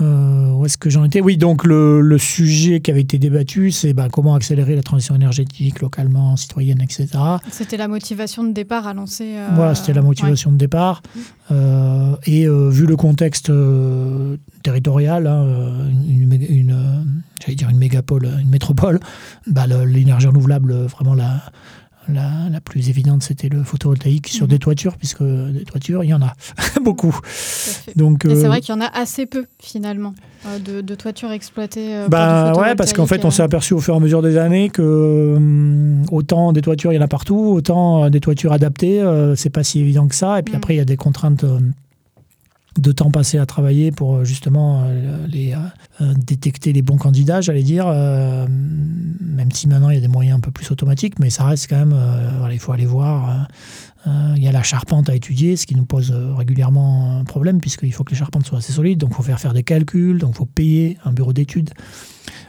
Euh, 0.00 0.50
où 0.52 0.66
est-ce 0.66 0.76
que 0.76 0.90
j'en 0.90 1.04
étais? 1.04 1.20
Oui, 1.20 1.36
donc 1.36 1.64
le, 1.64 2.18
sujet 2.18 2.80
qui 2.80 2.90
avait 2.90 3.00
été 3.00 3.18
débattu, 3.18 3.70
c'est 3.70 3.92
bah, 3.92 4.08
comment 4.10 4.34
accélérer 4.34 4.74
la 4.76 4.82
transition 4.82 5.14
énergétique 5.14 5.80
localement, 5.80 6.36
citoyenne, 6.36 6.80
etc. 6.82 7.08
C'était 7.50 7.76
la 7.76 7.88
motivation 7.88 8.44
de 8.44 8.52
départ 8.52 8.86
à 8.86 8.94
lancer. 8.94 9.36
Euh, 9.36 9.48
voilà, 9.54 9.74
c'était 9.74 9.94
la 9.94 10.02
motivation 10.02 10.52
de 10.52 10.56
départ. 10.56 11.02
Euh, 11.50 12.16
et 12.26 12.46
vu 12.46 12.86
le 12.86 12.96
contexte 12.96 13.50
territorial, 14.62 15.26
hein, 15.26 15.46
une, 16.08 16.32
une 16.48 17.04
j'allais 17.40 17.56
dire 17.56 17.68
une 17.68 17.78
mégapole, 17.78 18.28
une 18.40 18.50
métropole, 18.50 19.00
bah, 19.46 19.66
l'énergie 19.66 20.26
renouvelable, 20.26 20.74
vraiment 20.86 21.14
la 21.14 21.42
la, 22.08 22.60
plus 22.60 22.88
évidente, 22.88 23.22
c'était 23.22 23.48
le 23.48 23.62
photovoltaïque 23.62 24.28
sur 24.28 24.44
mhm. 24.44 24.50
des 24.50 24.58
toitures, 24.58 24.96
puisque 24.96 25.22
des 25.22 25.64
toitures, 25.64 26.04
il 26.04 26.08
y 26.08 26.14
en 26.14 26.22
a 26.22 26.34
beaucoup. 26.82 27.18
Donc, 27.96 28.24
Et 28.24 28.34
c'est 28.34 28.44
euh, 28.44 28.48
vrai 28.48 28.60
qu'il 28.60 28.74
y 28.74 28.78
en 28.78 28.80
a 28.80 28.88
assez 28.88 29.26
peu, 29.26 29.46
finalement, 29.60 30.14
euh, 30.46 30.82
de, 30.82 30.94
toitures 30.94 31.30
exploitées. 31.30 31.94
Euh, 31.94 32.08
bah, 32.08 32.52
ouais, 32.56 32.74
parce 32.74 32.92
qu'en 32.92 33.06
fait, 33.06 33.24
on 33.24 33.30
s'est 33.30 33.42
aperçu 33.42 33.74
au 33.74 33.80
fur 33.80 33.94
et 33.94 33.96
à 33.96 34.00
mesure 34.00 34.22
des 34.22 34.36
années 34.36 34.70
que 34.70 35.34
hum, 35.36 36.04
autant 36.10 36.52
des 36.52 36.62
toitures, 36.62 36.92
il 36.92 36.96
y 36.96 36.98
en 36.98 37.02
a 37.02 37.08
partout, 37.08 37.36
autant 37.36 38.10
des 38.10 38.20
toitures 38.20 38.52
adaptées, 38.52 39.02
c'est 39.36 39.50
pas 39.50 39.64
si 39.64 39.80
évident 39.80 40.08
que 40.08 40.14
ça. 40.14 40.38
Et 40.38 40.42
puis 40.42 40.54
mm. 40.54 40.58
après, 40.58 40.74
il 40.74 40.78
y 40.78 40.80
a 40.80 40.84
des 40.84 40.96
contraintes 40.96 41.44
de 42.78 42.92
temps 42.92 43.10
passé 43.10 43.38
à 43.38 43.46
travailler 43.46 43.90
pour 43.90 44.24
justement 44.24 44.84
les, 45.28 45.54
détecter 46.00 46.72
les 46.72 46.82
bons 46.82 46.96
candidats, 46.96 47.40
j'allais 47.40 47.62
dire, 47.62 47.86
même 49.36 49.52
si 49.52 49.68
maintenant 49.68 49.90
il 49.90 49.94
y 49.94 49.98
a 49.98 50.00
des 50.00 50.08
moyens 50.08 50.38
un 50.38 50.40
peu 50.40 50.50
plus 50.50 50.70
automatiques, 50.70 51.18
mais 51.18 51.30
ça 51.30 51.44
reste 51.44 51.68
quand 51.68 51.76
même, 51.76 51.94
euh, 51.94 52.48
il 52.50 52.58
faut 52.58 52.72
aller 52.72 52.86
voir. 52.86 53.30
Euh, 53.30 53.34
euh, 54.08 54.34
il 54.36 54.42
y 54.42 54.48
a 54.48 54.52
la 54.52 54.62
charpente 54.62 55.10
à 55.10 55.14
étudier, 55.14 55.56
ce 55.56 55.66
qui 55.66 55.74
nous 55.74 55.84
pose 55.84 56.12
régulièrement 56.12 57.18
un 57.18 57.24
problème, 57.24 57.60
puisqu'il 57.60 57.92
faut 57.92 58.04
que 58.04 58.12
les 58.12 58.16
charpentes 58.16 58.46
soient 58.46 58.58
assez 58.58 58.72
solides, 58.72 59.00
donc 59.00 59.10
il 59.10 59.16
faut 59.16 59.24
faire 59.24 59.40
faire 59.40 59.52
des 59.52 59.64
calculs, 59.64 60.18
donc 60.18 60.30
il 60.34 60.36
faut 60.36 60.46
payer 60.46 60.96
un 61.04 61.12
bureau 61.12 61.32
d'études. 61.32 61.70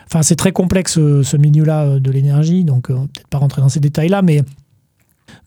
Enfin, 0.06 0.22
c'est 0.22 0.36
très 0.36 0.52
complexe 0.52 0.94
ce 0.94 1.38
milieu-là 1.38 2.00
de 2.00 2.12
l'énergie, 2.12 2.64
donc 2.64 2.90
peut-être 2.90 3.28
pas 3.30 3.40
rentrer 3.40 3.62
dans 3.62 3.70
ces 3.70 3.80
détails-là, 3.80 4.22
mais 4.22 4.44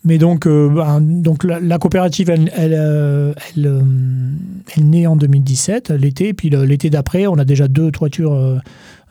mais 0.05 0.19
donc, 0.19 0.47
ben, 0.47 1.01
donc 1.01 1.45
la, 1.45 1.79
coopérative, 1.79 2.31
elle, 2.31 2.51
elle, 2.57 3.35
elle, 3.57 4.89
naît 4.89 5.07
en 5.07 5.17
2017, 5.17 5.91
l'été. 5.91 6.33
Puis 6.33 6.51
l'été 6.51 6.91
d'après, 6.91 7.27
on 7.27 7.39
a 7.39 7.45
déjà 7.45 7.69
deux 7.69 7.91
toitures 7.91 8.61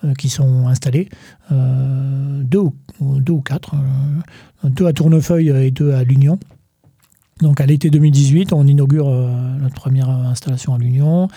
euh, 0.05 0.13
qui 0.13 0.29
sont 0.29 0.69
installés, 0.69 1.09
euh, 1.51 2.41
deux, 2.43 2.59
ou, 2.59 3.19
deux 3.19 3.33
ou 3.33 3.41
quatre, 3.41 3.75
euh, 3.75 4.69
deux 4.69 4.85
à 4.85 4.93
Tournefeuille 4.93 5.49
et 5.49 5.71
deux 5.71 5.91
à 5.91 6.05
l'Union. 6.05 6.39
Donc 7.41 7.59
à 7.59 7.65
l'été 7.65 7.89
2018, 7.89 8.53
on 8.53 8.65
inaugure 8.65 9.09
notre 9.09 9.75
première 9.75 10.09
installation 10.09 10.73
à 10.73 10.77
l'Union. 10.77 11.27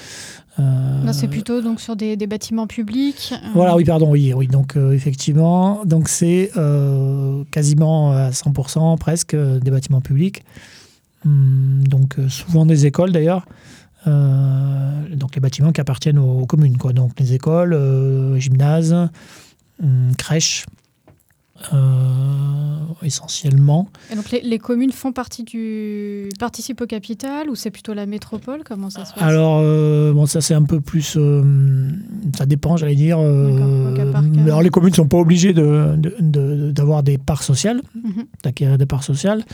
C'est 1.13 1.29
plutôt 1.29 1.61
donc 1.61 1.81
sur 1.81 1.97
des, 1.97 2.17
bâtiments 2.27 2.67
publics. 2.67 3.35
Voilà, 3.55 3.77
oui, 3.77 3.85
pardon, 3.85 4.11
oui, 4.11 4.33
oui. 4.35 4.47
Donc 4.47 4.77
effectivement, 4.77 5.85
donc 5.85 6.09
c'est 6.09 6.51
quasiment 7.51 8.13
à 8.13 8.31
100% 8.31 8.99
presque 8.99 9.37
des 9.37 9.71
bâtiments 9.71 10.01
publics. 10.01 10.45
Hum, 11.25 11.85
donc 11.87 12.17
souvent 12.29 12.67
des 12.67 12.87
écoles 12.87 13.13
d'ailleurs. 13.13 13.47
Euh, 14.07 15.15
donc 15.15 15.35
les 15.35 15.41
bâtiments 15.41 15.73
qui 15.73 15.81
appartiennent 15.81 16.19
aux, 16.19 16.47
communes, 16.47 16.77
quoi. 16.77 16.93
Donc 16.93 17.13
les 17.19 17.35
écoles, 17.35 17.75
euh, 17.75 18.39
gymnases, 18.39 18.95
hum, 19.83 20.13
crèches. 20.19 20.67
Euh, 21.73 22.79
essentiellement. 23.03 23.89
Et 24.13 24.17
donc 24.17 24.31
les, 24.31 24.59
communes 24.59 24.93
font 24.93 25.13
partie 25.13 25.43
du 25.43 26.29
participent 26.39 26.81
au 26.81 26.87
capital 26.87 27.51
ou 27.51 27.55
c'est 27.55 27.71
plutôt 27.71 27.95
la 27.95 28.07
métropole? 28.07 28.63
Comment 28.65 28.91
ça 28.91 29.05
se 29.05 29.13
passe? 29.13 29.23
Alors 29.23 29.61
bon 30.13 30.27
ça 30.27 30.41
c'est 30.41 30.55
un 30.55 30.63
peu 30.63 30.81
plus 30.81 31.19
ça 32.37 32.47
dépend 32.47 32.77
j'allais 32.77 32.95
dire. 32.95 33.19
alors 33.19 34.63
les 34.63 34.71
communes 34.71 34.95
sont 34.95 35.09
pas 35.09 35.19
obligées 35.19 35.53
d'avoir 35.53 37.03
de, 37.03 37.11
des 37.11 37.19
parts 37.19 37.43
sociales, 37.43 37.83
mhm. 37.95 38.25
d'acquérir 38.45 38.79
des 38.79 38.87
parts 38.87 39.05
sociales. 39.05 39.45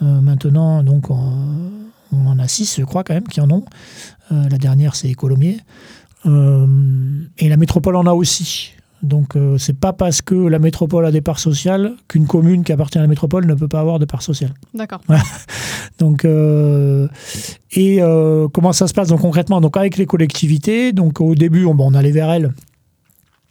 maintenant 0.00 0.82
donc 0.82 1.10
on 2.12 2.26
en 2.26 2.38
a 2.38 2.48
six, 2.48 2.76
je 2.78 2.84
crois, 2.84 3.04
quand 3.04 3.14
même, 3.14 3.28
qui 3.28 3.40
en 3.40 3.50
ont. 3.50 3.64
Euh, 4.32 4.48
la 4.48 4.58
dernière, 4.58 4.94
c'est 4.94 5.12
Colomiers. 5.14 5.58
Euh, 6.26 6.66
et 7.38 7.48
la 7.48 7.56
métropole 7.56 7.96
en 7.96 8.06
a 8.06 8.12
aussi. 8.12 8.74
Donc, 9.02 9.36
euh, 9.36 9.58
c'est 9.58 9.78
pas 9.78 9.92
parce 9.92 10.22
que 10.22 10.34
la 10.34 10.58
métropole 10.58 11.06
a 11.06 11.12
des 11.12 11.20
parts 11.20 11.38
sociales 11.38 11.92
qu'une 12.08 12.26
commune 12.26 12.64
qui 12.64 12.72
appartient 12.72 12.98
à 12.98 13.02
la 13.02 13.06
métropole 13.06 13.46
ne 13.46 13.54
peut 13.54 13.68
pas 13.68 13.80
avoir 13.80 13.98
de 13.98 14.04
parts 14.04 14.22
sociales. 14.22 14.54
D'accord. 14.74 15.00
donc, 15.98 16.24
et 16.24 18.00
comment 18.52 18.72
ça 18.72 18.88
se 18.88 18.94
passe 18.94 19.08
donc 19.08 19.20
concrètement? 19.20 19.60
Donc, 19.60 19.76
avec 19.76 19.96
les 19.96 20.06
collectivités, 20.06 20.92
donc 20.92 21.20
au 21.20 21.34
début, 21.34 21.64
on, 21.64 21.76
on 21.78 21.94
allait 21.94 22.12
vers 22.12 22.30
elles 22.30 22.52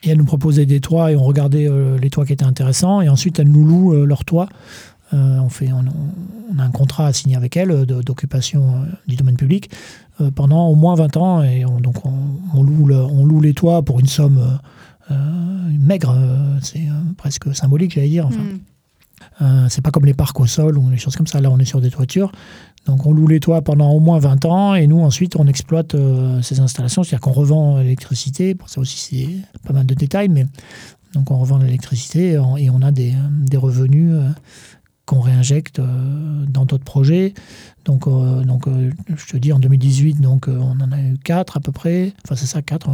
et 0.03 0.11
elles 0.11 0.17
nous 0.17 0.25
proposaient 0.25 0.65
des 0.65 0.79
toits 0.79 1.11
et 1.11 1.15
on 1.15 1.23
regardait 1.23 1.69
les 1.99 2.09
toits 2.09 2.25
qui 2.25 2.33
étaient 2.33 2.45
intéressants. 2.45 3.01
Et 3.01 3.09
ensuite, 3.09 3.39
elles 3.39 3.49
nous 3.49 3.65
louent 3.65 4.05
leurs 4.05 4.25
toits 4.25 4.49
euh, 5.13 5.39
on, 5.39 5.49
fait, 5.49 5.69
on, 5.71 6.59
a 6.59 6.63
un 6.63 6.71
contrat 6.71 7.07
à 7.07 7.13
signer 7.13 7.37
avec 7.37 7.55
elle 7.55 7.71
euh, 7.71 7.85
d'occupation 7.85 8.67
euh, 8.67 8.85
du 9.07 9.15
domaine 9.15 9.37
public 9.37 9.71
pendant 10.35 10.67
au 10.67 10.75
moins 10.75 10.95
20 10.95 11.17
ans. 11.17 11.43
Et 11.43 11.63
on, 11.63 11.79
donc 11.79 12.03
on, 12.05 12.63
loue 12.63 12.91
on 12.91 13.25
loue 13.25 13.39
les 13.39 13.53
toits 13.53 13.83
pour 13.83 13.99
une 13.99 14.07
somme 14.07 14.59
maigre, 15.09 16.15
c'est 16.61 16.87
presque 17.17 17.55
symbolique, 17.55 17.93
j'allais 17.93 18.09
dire. 18.09 18.27
Enfin. 18.27 18.43
Mm. 19.41 19.69
c'est 19.69 19.81
pas 19.81 19.91
comme 19.91 20.05
les 20.05 20.13
parcs 20.13 20.39
au 20.39 20.45
sol 20.45 20.77
ou 20.77 20.89
les 20.89 20.97
choses 20.97 21.15
comme 21.15 21.27
ça. 21.27 21.41
Là, 21.41 21.49
on 21.51 21.59
est 21.59 21.65
sur 21.65 21.81
des 21.81 21.89
toitures. 21.89 22.31
Donc, 22.85 23.05
on 23.05 23.11
loue 23.11 23.27
les 23.27 23.39
toits 23.39 23.61
pendant 23.61 23.91
au 23.91 23.99
moins 23.99 24.19
20 24.19 24.45
ans 24.45 24.75
et 24.75 24.87
nous, 24.87 24.99
ensuite, 24.99 25.35
on 25.35 25.47
exploite 25.47 25.95
ces 26.41 26.59
installations. 26.59 27.03
C'est-à-dire 27.03 27.21
qu'on 27.21 27.31
revend 27.33 27.79
l'électricité. 27.79 28.55
Pour 28.55 28.69
ça 28.69 28.79
aussi, 28.81 28.97
c'est 28.97 29.61
pas 29.67 29.73
mal 29.73 29.85
de 29.85 29.93
détails, 29.93 30.29
mais 30.29 30.45
donc 31.13 31.31
on 31.31 31.37
revend 31.37 31.57
l'électricité 31.57 32.33
et 32.57 32.69
on 32.69 32.81
a 32.81 32.91
des, 32.91 33.13
des 33.45 33.57
revenus 33.57 34.13
qu'on 35.07 35.21
réinjecte 35.21 35.79
euh, 35.79 36.45
dans 36.47 36.65
d'autres 36.65 36.83
projets. 36.83 37.33
Donc, 37.85 38.05
euh, 38.07 38.43
euh, 38.43 38.91
je 39.15 39.25
te 39.25 39.37
dis, 39.37 39.53
en 39.53 39.59
2018, 39.59 40.19
donc, 40.21 40.47
on 40.47 40.79
en 40.81 40.91
a 40.91 40.99
eu 40.99 41.17
4 41.23 41.57
à 41.57 41.59
peu 41.61 41.71
près. 41.71 42.13
Enfin, 42.23 42.35
c'est 42.35 42.45
ça, 42.45 42.61
4. 42.61 42.89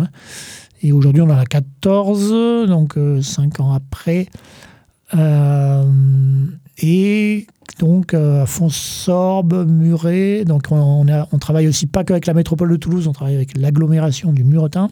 Et 0.83 0.93
aujourd'hui, 0.93 1.21
on 1.23 1.29
en 1.29 1.37
a 1.37 1.45
14, 1.45 2.67
donc 2.67 2.97
5 3.21 3.59
ans 3.59 3.73
après. 3.73 4.27
et 6.77 7.47
donc 7.79 8.13
à 8.13 8.45
Fonsorbe, 8.45 9.65
Muret. 9.67 10.45
Donc 10.45 10.67
on, 10.69 11.05
on 11.07 11.37
travaille 11.39 11.67
aussi 11.67 11.87
pas 11.87 12.03
qu'avec 12.03 12.27
la 12.27 12.33
métropole 12.33 12.69
de 12.69 12.75
Toulouse, 12.75 13.07
on 13.07 13.13
travaille 13.13 13.35
avec 13.35 13.57
l'agglomération 13.57 14.33
du 14.33 14.43
Muretin. 14.43 14.89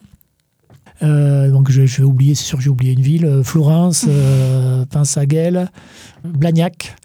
Donc 1.02 1.72
je, 1.72 1.82
vais 1.82 2.04
oublier, 2.04 2.36
c'est 2.36 2.44
sûr 2.44 2.58
que 2.58 2.64
j'ai 2.64 2.70
oublié 2.70 2.94
une 2.94 3.02
ville, 3.02 3.42
Florence, 3.44 4.06
euh, 4.10 4.86
Pinsaguel, 4.86 5.70
Blagnac. 6.24 6.96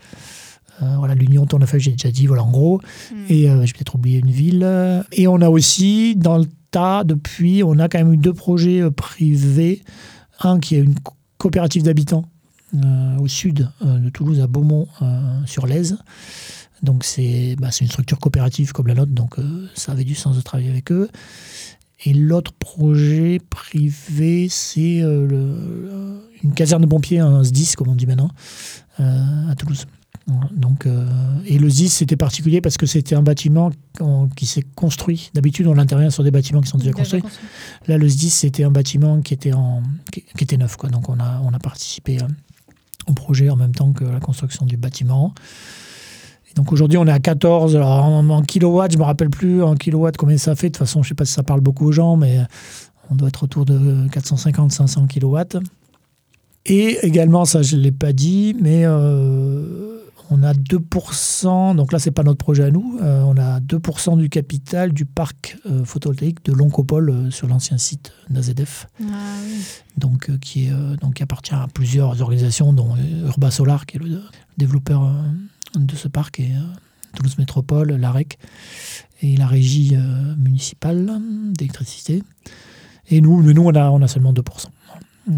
voilà, 0.81 1.15
l'Union 1.15 1.47
Tournefeuille, 1.47 1.81
j'ai 1.81 1.93
déjà 1.93 2.11
dit, 2.11 2.27
voilà, 2.27 2.45
en 2.45 2.51
gros. 2.51 2.81
Hmm. 3.11 3.33
Et 3.33 3.49
j'ai 3.65 3.73
peut-être 3.73 3.95
oublié 3.95 4.19
une 4.19 4.31
ville. 4.31 5.05
Et 5.13 5.27
on 5.29 5.41
a 5.41 5.49
aussi, 5.49 6.17
dans 6.17 6.39
le 6.39 6.47
tas, 6.71 7.05
depuis, 7.05 7.63
on 7.63 7.79
a 7.79 7.89
quand 7.89 7.99
même 7.99 8.13
eu 8.13 8.19
deux 8.19 8.35
projets 8.35 8.91
privés. 8.91 9.83
Un 10.41 10.61
qui 10.61 10.77
est 10.77 10.81
une 10.81 10.95
coopérative 11.39 11.83
d'habitants 11.83 12.25
euh, 12.75 13.19
au 13.19 13.29
sud 13.29 13.71
euh, 13.85 13.99
de 13.99 14.11
Toulouse, 14.11 14.41
à 14.41 14.47
Beaumont-sur-Lèze. 14.47 15.93
Euh, 15.93 16.05
donc 16.83 17.05
c'est 17.05 17.57
bah, 17.59 17.69
une 17.81 17.87
structure 17.87 18.19
coopérative 18.19 18.73
comme 18.73 18.89
la 18.89 18.95
nôtre, 18.95 19.13
donc 19.13 19.37
ça 19.75 19.93
avait 19.93 20.05
du 20.05 20.15
sens 20.15 20.37
de 20.37 20.43
travailler 20.43 20.69
avec 20.69 20.93
eux. 20.93 21.09
Et 22.07 22.15
l'autre 22.15 22.53
projet 22.53 23.41
privé, 23.51 24.49
c'est 24.49 25.01
une 25.01 26.53
caserne 26.55 26.83
de 26.83 26.87
pompiers, 26.87 27.19
un 27.19 27.43
SDIS, 27.43 27.75
comme 27.77 27.89
on 27.89 27.97
dit 27.97 28.07
maintenant, 28.07 28.31
à 28.99 29.55
Toulouse. 29.59 29.87
Donc, 30.53 30.87
et 31.47 31.59
le 31.59 31.69
SDIS, 31.69 31.89
c'était 31.89 32.17
particulier 32.17 32.61
parce 32.61 32.77
que 32.77 32.87
c'était 32.87 33.17
un 33.17 33.23
bâtiment 33.23 33.73
qui 34.37 34.47
s'est 34.47 34.65
construit. 34.77 35.33
D'habitude, 35.35 35.67
on 35.67 35.79
intervient 35.79 36.11
sur 36.11 36.23
des 36.23 36.31
bâtiments 36.31 36.61
qui 36.61 36.69
sont 36.69 36.79
déjà, 36.79 36.93
construits. 36.93 37.25
Là, 37.89 37.99
le 37.99 38.09
SDIS, 38.09 38.31
c'était 38.31 38.63
un 38.63 38.71
bâtiment 38.71 39.21
qui 39.21 39.35
était, 39.35 39.53
en, 39.53 39.83
qui, 40.13 40.23
était 40.39 40.57
neuf. 40.57 40.77
Quoi. 40.77 40.91
Donc, 40.91 41.09
on 41.09 41.19
a, 41.19 41.41
on 41.43 41.53
a 41.53 41.59
participé 41.59 42.19
au 43.09 43.15
projet 43.15 43.51
en 43.51 43.57
même 43.57 43.75
temps 43.75 43.93
que 43.93 44.05
la 44.05 44.21
construction 44.21 44.65
du 44.65 44.77
bâtiment. 44.77 45.35
Donc 46.57 46.73
aujourd'hui, 46.73 46.99
on 46.99 47.07
est 47.07 47.13
à 47.13 47.19
14. 47.19 47.77
Alors 47.77 48.05
en, 48.05 48.43
kilowatts, 48.43 48.93
je 48.93 48.97
ne 48.97 49.03
me 49.03 49.07
rappelle 49.07 49.31
plus 49.31 49.63
en 49.63 49.75
kilowatts 49.75 50.17
combien 50.17 50.39
ça 50.39 50.57
fait. 50.57 50.69
De 50.69 50.73
toute 50.73 50.79
façon, 50.79 51.03
je 51.03 51.07
ne 51.07 51.11
sais 51.11 51.15
pas 51.15 51.25
si 51.25 51.33
ça 51.33 51.43
parle 51.43 51.61
beaucoup 51.61 51.87
aux 51.87 51.93
gens, 51.93 52.17
mais 52.17 52.41
on 53.11 53.15
doit 53.15 53.29
être 53.29 53.45
autour 53.45 53.65
de 53.65 54.09
450-500 54.09 55.07
kilowatts. 55.07 55.59
Et 56.65 56.99
également, 57.03 57.45
ça 57.45 57.63
je 57.63 57.77
ne 57.77 57.83
l'ai 57.83 57.93
pas 57.93 58.13
dit, 58.13 58.57
mais 58.61 58.83
euh, 58.85 59.97
on 60.31 60.43
a 60.43 60.53
2%, 60.53 61.77
donc 61.77 61.93
là, 61.93 61.99
ce 61.99 62.09
n'est 62.09 62.13
pas 62.13 62.23
notre 62.23 62.39
projet 62.39 62.65
à 62.65 62.71
nous, 62.71 62.99
euh, 63.03 63.23
on 63.23 63.37
a 63.37 63.61
2% 63.61 64.19
du 64.19 64.29
capital 64.29 64.93
du 64.93 65.05
parc 65.05 65.59
euh, 65.67 65.85
photovoltaïque 65.85 66.45
de 66.45 66.53
l'Oncopole 66.53 67.11
euh, 67.11 67.31
sur 67.31 67.47
l'ancien 67.47 67.79
site 67.79 68.13
d'AZF, 68.31 68.89
ah, 69.03 69.05
donc, 69.97 70.37
qui, 70.39 70.67
est, 70.67 70.97
donc, 71.01 71.15
qui 71.15 71.23
appartient 71.23 71.55
à 71.55 71.69
plusieurs 71.73 72.21
organisations, 72.21 72.73
dont 72.73 72.97
Urba 73.25 73.51
Solar, 73.51 73.87
qui 73.87 73.97
est 73.97 74.01
le 74.01 74.21
développeur 74.59 75.13
de 75.75 75.97
ce 75.97 76.09
parc, 76.09 76.41
et 76.41 76.51
Toulouse 77.15 77.39
Métropole, 77.39 77.93
l'AREC, 77.93 78.39
et 79.23 79.37
la 79.37 79.47
régie 79.47 79.97
municipale 80.39 81.21
d'électricité. 81.53 82.23
Et 83.09 83.21
nous, 83.21 83.43
mais 83.43 83.55
nous 83.55 83.63
on, 83.63 83.75
a, 83.75 83.91
on 83.91 84.03
a 84.03 84.09
seulement 84.09 84.33
2%. 84.33 84.43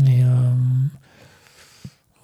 Et, 0.06 0.22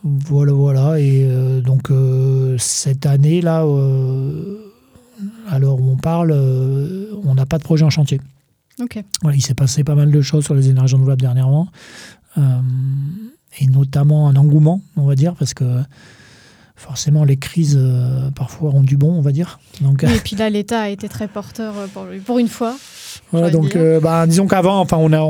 voilà, 0.05 0.53
voilà. 0.53 1.01
Et 1.01 1.25
euh, 1.25 1.63
donc, 1.63 1.91
euh, 1.91 2.57
cette 2.59 3.07
année, 3.07 3.41
là, 3.41 3.65
euh, 3.65 4.59
alors 5.49 5.81
on 5.81 5.97
parle, 5.97 6.33
on 7.25 7.35
n'a 7.35 7.47
pas 7.47 7.59
de 7.59 7.63
projet 7.63 7.85
en 7.85 7.91
chantier. 7.91 8.21
Ok. 8.81 9.03
Voilà, 9.23 9.37
il 9.37 9.41
s'est 9.41 9.55
passé 9.55 9.83
pas 9.83 9.95
mal 9.95 10.11
de 10.11 10.21
choses 10.21 10.45
sur 10.45 10.55
les 10.55 10.69
énergies 10.69 10.95
renouvelables 10.95 11.23
dernièrement. 11.23 11.69
et 12.37 13.67
notamment 13.67 14.29
un 14.29 14.37
engouement, 14.37 14.83
on 14.97 15.07
va 15.07 15.15
dire, 15.15 15.35
parce 15.37 15.55
que 15.55 15.65
forcément, 16.76 17.25
les 17.25 17.37
crises, 17.37 17.81
parfois, 18.35 18.71
ont 18.71 18.83
du 18.83 18.97
bon, 18.97 19.12
on 19.12 19.21
va 19.21 19.33
dire. 19.33 19.59
Donc, 19.81 20.02
et 20.02 20.21
puis 20.25 20.37
là, 20.37 20.50
l'État 20.50 20.83
a 20.83 20.88
été 20.88 21.09
très 21.09 21.28
porteur 21.28 21.75
pour, 21.93 22.07
pour 22.25 22.38
une 22.38 22.49
fois. 22.49 22.76
Voilà, 23.31 23.50
donc, 23.50 23.76
bah, 24.02 24.26
disons 24.26 24.47
qu'avant, 24.47 24.81
enfin, 24.81 24.97
on 24.99 25.12
a, 25.12 25.21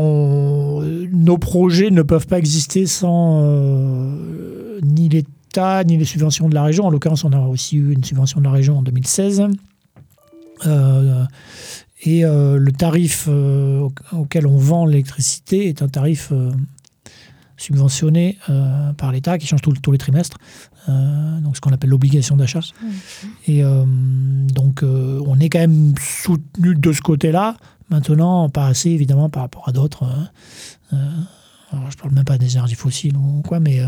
nos 1.13 1.39
projets 1.39 1.91
ne 1.91 2.03
peuvent 2.03 2.27
pas 2.27 2.39
exister 2.39 2.87
sans 2.87 3.43
ni 4.83 5.09
l'État, 5.09 5.85
ni 5.85 5.97
les 5.97 6.05
subventions 6.05 6.49
de 6.49 6.55
la 6.55 6.63
région. 6.63 6.87
En 6.87 6.91
l'occurrence, 6.91 7.25
on 7.25 7.33
a 7.33 7.41
aussi 7.41 7.77
eu 7.77 7.93
une 7.93 8.05
subvention 8.05 8.41
de 8.41 8.45
la 8.45 8.51
région 8.51 8.79
en 8.79 8.83
2016. 8.83 9.45
Euh, 10.67 11.25
et 12.03 12.25
euh, 12.25 12.59
le 12.59 12.73
tarif 12.73 13.27
euh, 13.29 13.89
auquel 14.13 14.47
on 14.47 14.57
vend 14.57 14.87
l'électricité 14.87 15.69
est 15.69 15.83
un 15.83 15.89
tarif 15.89 16.33
subventionné 17.57 18.37
par 18.99 19.13
l'État 19.13 19.39
qui 19.39 19.47
change 19.47 19.63
tous 19.63 19.93
les 19.93 19.99
trimestres, 19.99 20.39
donc 20.87 21.57
ce 21.57 21.61
qu'on 21.61 21.73
appelle 21.73 21.91
l'obligation 21.91 22.37
d'achat. 22.37 22.61
Et 23.47 23.63
donc 23.63 24.83
on 24.83 25.39
est 25.41 25.49
quand 25.49 25.61
même 25.61 25.95
soutenu 25.99 26.75
de 26.75 26.93
ce 26.93 27.01
côté-là. 27.01 27.57
Maintenant, 27.91 28.49
pas 28.49 28.67
assez 28.67 28.91
évidemment 28.91 29.29
par 29.29 29.43
rapport 29.43 29.69
à 29.69 29.73
d'autres. 29.73 30.05
je 30.91 30.97
ne 30.97 32.01
parle 32.01 32.15
même 32.15 32.25
pas 32.25 32.39
des 32.39 32.53
énergies 32.53 32.75
fossiles 32.75 33.17
ou 33.17 33.43
quoi, 33.43 33.61
mais 33.61 33.81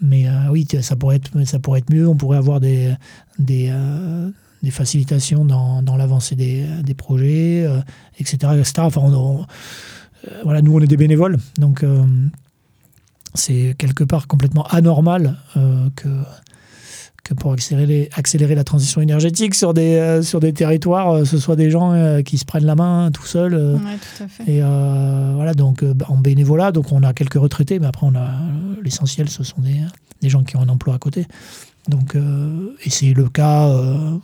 mais 0.00 0.28
euh, 0.28 0.50
oui, 0.50 0.66
ça 0.80 0.96
pourrait, 0.96 1.16
être, 1.16 1.30
ça 1.44 1.58
pourrait 1.58 1.80
être 1.80 1.92
mieux. 1.92 2.08
On 2.08 2.14
pourrait 2.14 2.38
avoir 2.38 2.60
des, 2.60 2.94
des, 3.38 3.68
euh, 3.70 4.30
des 4.62 4.70
facilitations 4.70 5.44
dans, 5.44 5.82
dans 5.82 5.96
l'avancée 5.96 6.36
des, 6.36 6.64
des, 6.82 6.94
projets, 6.94 7.66
etc. 8.18 8.38
Euh, 8.44 8.60
etc. 8.60 8.72
Enfin, 8.78 9.46
voilà, 10.44 10.62
nous, 10.62 10.74
on 10.74 10.80
est 10.80 10.86
des 10.86 10.96
bénévoles. 10.96 11.38
Donc, 11.58 11.84
c'est 13.34 13.74
quelque 13.78 14.04
part 14.04 14.26
complètement 14.26 14.64
anormal 14.68 15.36
que 15.96 16.08
pour 17.34 17.52
accélérer, 17.52 18.08
accélérer 18.14 18.54
la 18.54 18.64
transition 18.64 19.00
énergétique 19.00 19.54
sur 19.54 19.74
des, 19.74 19.96
euh, 19.96 20.22
sur 20.22 20.40
des 20.40 20.52
territoires, 20.52 21.10
euh, 21.10 21.24
ce 21.24 21.38
soit 21.38 21.56
des 21.56 21.70
gens 21.70 21.92
euh, 21.92 22.22
qui 22.22 22.38
se 22.38 22.44
prennent 22.44 22.64
la 22.64 22.74
main 22.74 23.10
tout 23.12 23.26
seuls. 23.26 23.78
tout 23.78 24.24
à 24.24 24.28
fait. 24.28 24.50
Et 24.50 24.60
voilà, 24.60 25.54
donc 25.54 25.84
en 26.08 26.16
bénévolat, 26.16 26.72
donc 26.72 26.92
on 26.92 27.02
a 27.02 27.12
quelques 27.12 27.34
retraités, 27.34 27.78
mais 27.78 27.86
après 27.86 28.06
on 28.06 28.14
a 28.14 28.30
l'essentiel, 28.82 29.28
ce 29.28 29.44
sont 29.44 29.60
des, 29.60 29.80
des 30.22 30.28
gens 30.28 30.42
qui 30.42 30.56
ont 30.56 30.60
un 30.60 30.68
emploi 30.68 30.94
à 30.94 30.98
côté. 30.98 31.26
Donc, 31.88 32.14
et 32.16 32.90
c'est 32.90 33.14
le 33.14 33.28
cas 33.28 33.66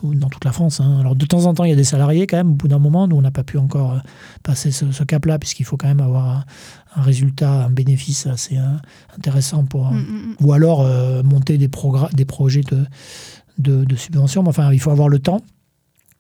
dans 0.02 0.28
toute 0.28 0.44
la 0.44 0.52
France. 0.52 0.80
Hein. 0.80 0.98
Alors 1.00 1.16
de 1.16 1.24
temps 1.24 1.46
en 1.46 1.54
temps, 1.54 1.64
il 1.64 1.70
y 1.70 1.72
a 1.72 1.76
des 1.76 1.82
salariés 1.84 2.26
quand 2.26 2.36
même. 2.36 2.50
Au 2.50 2.54
bout 2.54 2.68
d'un 2.68 2.78
moment, 2.78 3.08
nous 3.08 3.16
on 3.16 3.22
n'a 3.22 3.30
pas 3.30 3.42
pu 3.42 3.56
encore 3.56 4.00
passer 4.42 4.70
ce, 4.70 4.92
ce 4.92 5.02
cap-là, 5.02 5.38
puisqu'il 5.38 5.64
faut 5.64 5.78
quand 5.78 5.88
même 5.88 6.00
avoir 6.00 6.44
un 6.96 7.02
résultat, 7.02 7.64
un 7.64 7.70
bénéfice 7.70 8.26
assez 8.26 8.56
hein, 8.56 8.80
intéressant 9.16 9.64
pour. 9.64 9.92
Mm, 9.92 9.96
mm, 9.96 10.00
mm. 10.00 10.46
Ou 10.46 10.52
alors 10.52 10.82
euh, 10.82 11.22
monter 11.22 11.58
des, 11.58 11.68
des 12.12 12.24
projets 12.24 12.62
de, 13.58 13.84
de, 13.84 13.96
subvention. 13.96 14.42
Mais 14.42 14.48
enfin, 14.50 14.72
il 14.72 14.80
faut 14.80 14.90
avoir 14.90 15.08
le 15.08 15.18
temps. 15.18 15.40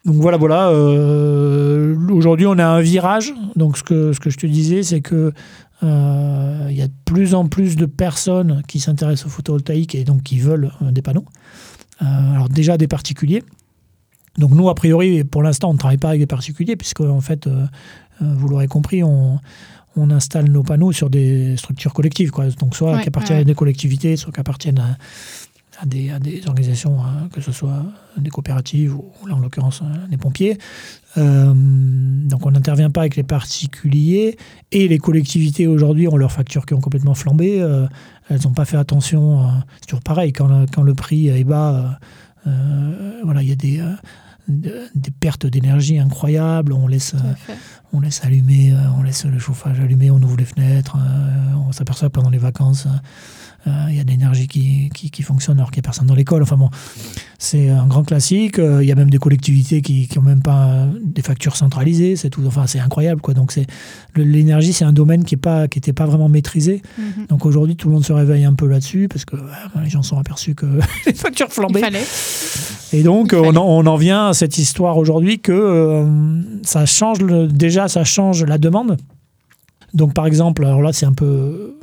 Donc 0.04 0.16
voilà, 0.16 0.36
voilà. 0.36 0.68
Euh, 0.68 1.96
aujourd'hui, 2.10 2.46
on 2.46 2.58
a 2.58 2.66
un 2.66 2.80
virage. 2.80 3.32
Donc 3.56 3.78
ce 3.78 3.82
que, 3.82 4.12
ce 4.12 4.20
que 4.20 4.30
je 4.30 4.36
te 4.36 4.46
disais, 4.46 4.82
c'est 4.82 5.00
que 5.00 5.32
euh, 5.82 6.66
il 6.70 6.76
y 6.76 6.82
a 6.82 6.88
de 6.88 6.94
plus 7.04 7.34
en 7.34 7.48
plus 7.48 7.76
de 7.76 7.86
personnes 7.86 8.62
qui 8.68 8.80
s'intéressent 8.80 9.26
au 9.26 9.30
photovoltaïque 9.30 9.94
et 9.94 10.04
donc 10.04 10.22
qui 10.22 10.38
veulent 10.38 10.70
des 10.80 11.02
panneaux. 11.02 11.26
alors 12.00 12.48
déjà 12.48 12.76
des 12.78 12.88
particuliers. 12.88 13.42
Donc 14.38 14.50
nous, 14.50 14.68
a 14.68 14.74
priori, 14.74 15.22
pour 15.22 15.42
l'instant, 15.42 15.70
on 15.70 15.74
ne 15.74 15.78
travaille 15.78 15.98
pas 15.98 16.08
avec 16.08 16.20
des 16.20 16.26
particuliers, 16.26 16.74
puisque 16.74 17.00
en 17.00 17.20
fait, 17.20 17.48
vous 18.20 18.48
l'aurez 18.48 18.66
compris, 18.66 19.04
on, 19.04 19.38
on 19.96 20.10
installe 20.10 20.50
nos 20.50 20.62
panneaux 20.62 20.92
sur 20.92 21.10
des 21.10 21.56
structures 21.56 21.92
collectives, 21.92 22.30
quoi. 22.30 22.48
donc 22.50 22.74
soit 22.74 22.98
qui 23.00 23.08
appartiennent 23.08 23.38
à 23.38 23.44
des 23.44 23.54
collectivités, 23.54 24.16
soit 24.16 24.32
qui 24.32 24.40
appartiennent 24.40 24.80
à, 24.80 24.96
des, 25.86 26.10
organisations, 26.46 27.00
hein, 27.02 27.28
que 27.32 27.40
ce 27.40 27.52
soit 27.52 27.84
des 28.16 28.30
coopératives 28.30 28.94
ou 28.94 29.26
là 29.26 29.34
en 29.34 29.38
l'occurrence 29.38 29.82
euh, 29.82 30.06
des 30.08 30.16
pompiers. 30.16 30.58
Euh, 31.16 31.52
donc 31.54 32.46
on 32.46 32.50
n'intervient 32.50 32.90
pas 32.90 33.00
avec 33.00 33.16
les 33.16 33.22
particuliers 33.22 34.36
et 34.72 34.88
les 34.88 34.98
collectivités 34.98 35.66
aujourd'hui 35.66 36.08
ont 36.08 36.16
leurs 36.16 36.32
factures 36.32 36.66
qui 36.66 36.74
ont 36.74 36.80
complètement 36.80 37.14
flambé. 37.14 37.60
Euh, 37.60 37.86
elles 38.30 38.42
n'ont 38.44 38.52
pas 38.52 38.64
fait 38.64 38.76
attention. 38.76 39.46
c'est 39.80 39.88
toujours 39.88 40.02
pareil 40.02 40.32
quand, 40.32 40.66
quand, 40.72 40.82
le 40.82 40.94
prix 40.94 41.28
est 41.28 41.44
bas. 41.44 41.98
voilà, 43.22 43.42
il 43.42 43.48
y 43.48 43.52
a 43.52 43.56
des 43.56 43.82
des 44.48 45.10
pertes 45.18 45.46
d'énergie 45.46 45.98
incroyables. 45.98 46.72
On 46.72 46.86
laisse, 46.86 47.14
on 47.92 48.00
laisse 48.00 48.24
allumer, 48.24 48.72
euh, 48.72 48.76
on 48.98 49.02
laisse 49.02 49.24
le 49.24 49.38
chauffage 49.38 49.80
allumé, 49.80 50.10
on 50.10 50.20
ouvre 50.20 50.36
les 50.36 50.44
fenêtres. 50.44 50.96
Euh, 50.96 51.54
on 51.66 51.72
s'aperçoit 51.72 52.10
pendant 52.10 52.30
les 52.30 52.38
vacances, 52.38 52.86
euh, 53.66 53.86
il 53.88 53.96
y 53.96 54.00
a 54.00 54.04
de 54.04 54.10
l'énergie 54.10 54.46
qui, 54.46 54.90
qui, 54.90 55.22
fonctionne 55.22 55.58
alors 55.58 55.70
qu'il 55.70 55.80
n'y 55.80 55.86
a 55.86 55.88
personne 55.88 56.06
dans 56.06 56.14
l'école. 56.14 56.42
Enfin 56.42 56.56
bon, 56.56 56.70
c'est 57.38 57.70
un 57.70 57.86
grand 57.86 58.04
classique. 58.04 58.58
Il 58.58 58.86
y 58.86 58.92
a 58.92 58.94
même 58.94 59.10
des 59.10 59.18
collectivités 59.18 59.80
qui 59.80 60.08
n'ont 60.16 60.22
même 60.22 60.42
pas 60.42 60.86
des 61.02 61.22
factures 61.22 61.56
centralisées. 61.56 62.16
C'est 62.16 62.30
tout. 62.30 62.42
Enfin, 62.46 62.66
c'est 62.66 62.80
incroyable 62.80 63.20
quoi. 63.20 63.32
Donc 63.32 63.52
c'est 63.52 63.66
l'énergie, 64.16 64.72
c'est 64.72 64.84
un 64.84 64.92
domaine 64.92 65.24
qui 65.24 65.34
n'était 65.34 65.42
pas, 65.42 65.68
qui 65.68 65.80
pas 65.80 66.06
vraiment 66.06 66.28
maîtrisé. 66.28 66.82
Mhm. 66.98 67.26
Donc 67.28 67.46
aujourd'hui, 67.46 67.76
tout 67.76 67.88
le 67.88 67.94
monde 67.94 68.04
se 68.04 68.12
réveille 68.12 68.44
un 68.44 68.54
peu 68.54 68.66
là-dessus 68.66 69.08
parce 69.08 69.24
que 69.24 69.36
les 69.82 69.90
gens 69.90 70.02
sont 70.02 70.18
aperçus 70.18 70.54
que 70.54 70.66
les 71.06 71.14
factures 71.14 71.50
flambaient. 71.50 71.82
Et 72.92 73.02
donc, 73.02 73.34
on 73.34 73.56
en, 73.56 73.64
on 73.64 73.86
en, 73.86 73.96
vient 73.96 74.28
à 74.28 74.34
cette 74.34 74.58
histoire 74.58 74.98
aujourd'hui 74.98 75.38
que 75.38 76.06
ça 76.62 76.86
change 76.86 77.20
le, 77.20 77.48
déjà, 77.48 77.88
ça 77.88 78.04
change 78.04 78.44
la 78.44 78.58
demande. 78.58 78.98
Donc, 79.94 80.12
par 80.12 80.26
exemple, 80.26 80.64
alors 80.64 80.82
là, 80.82 80.92
c'est 80.92 81.06
un 81.06 81.12
peu 81.12 81.76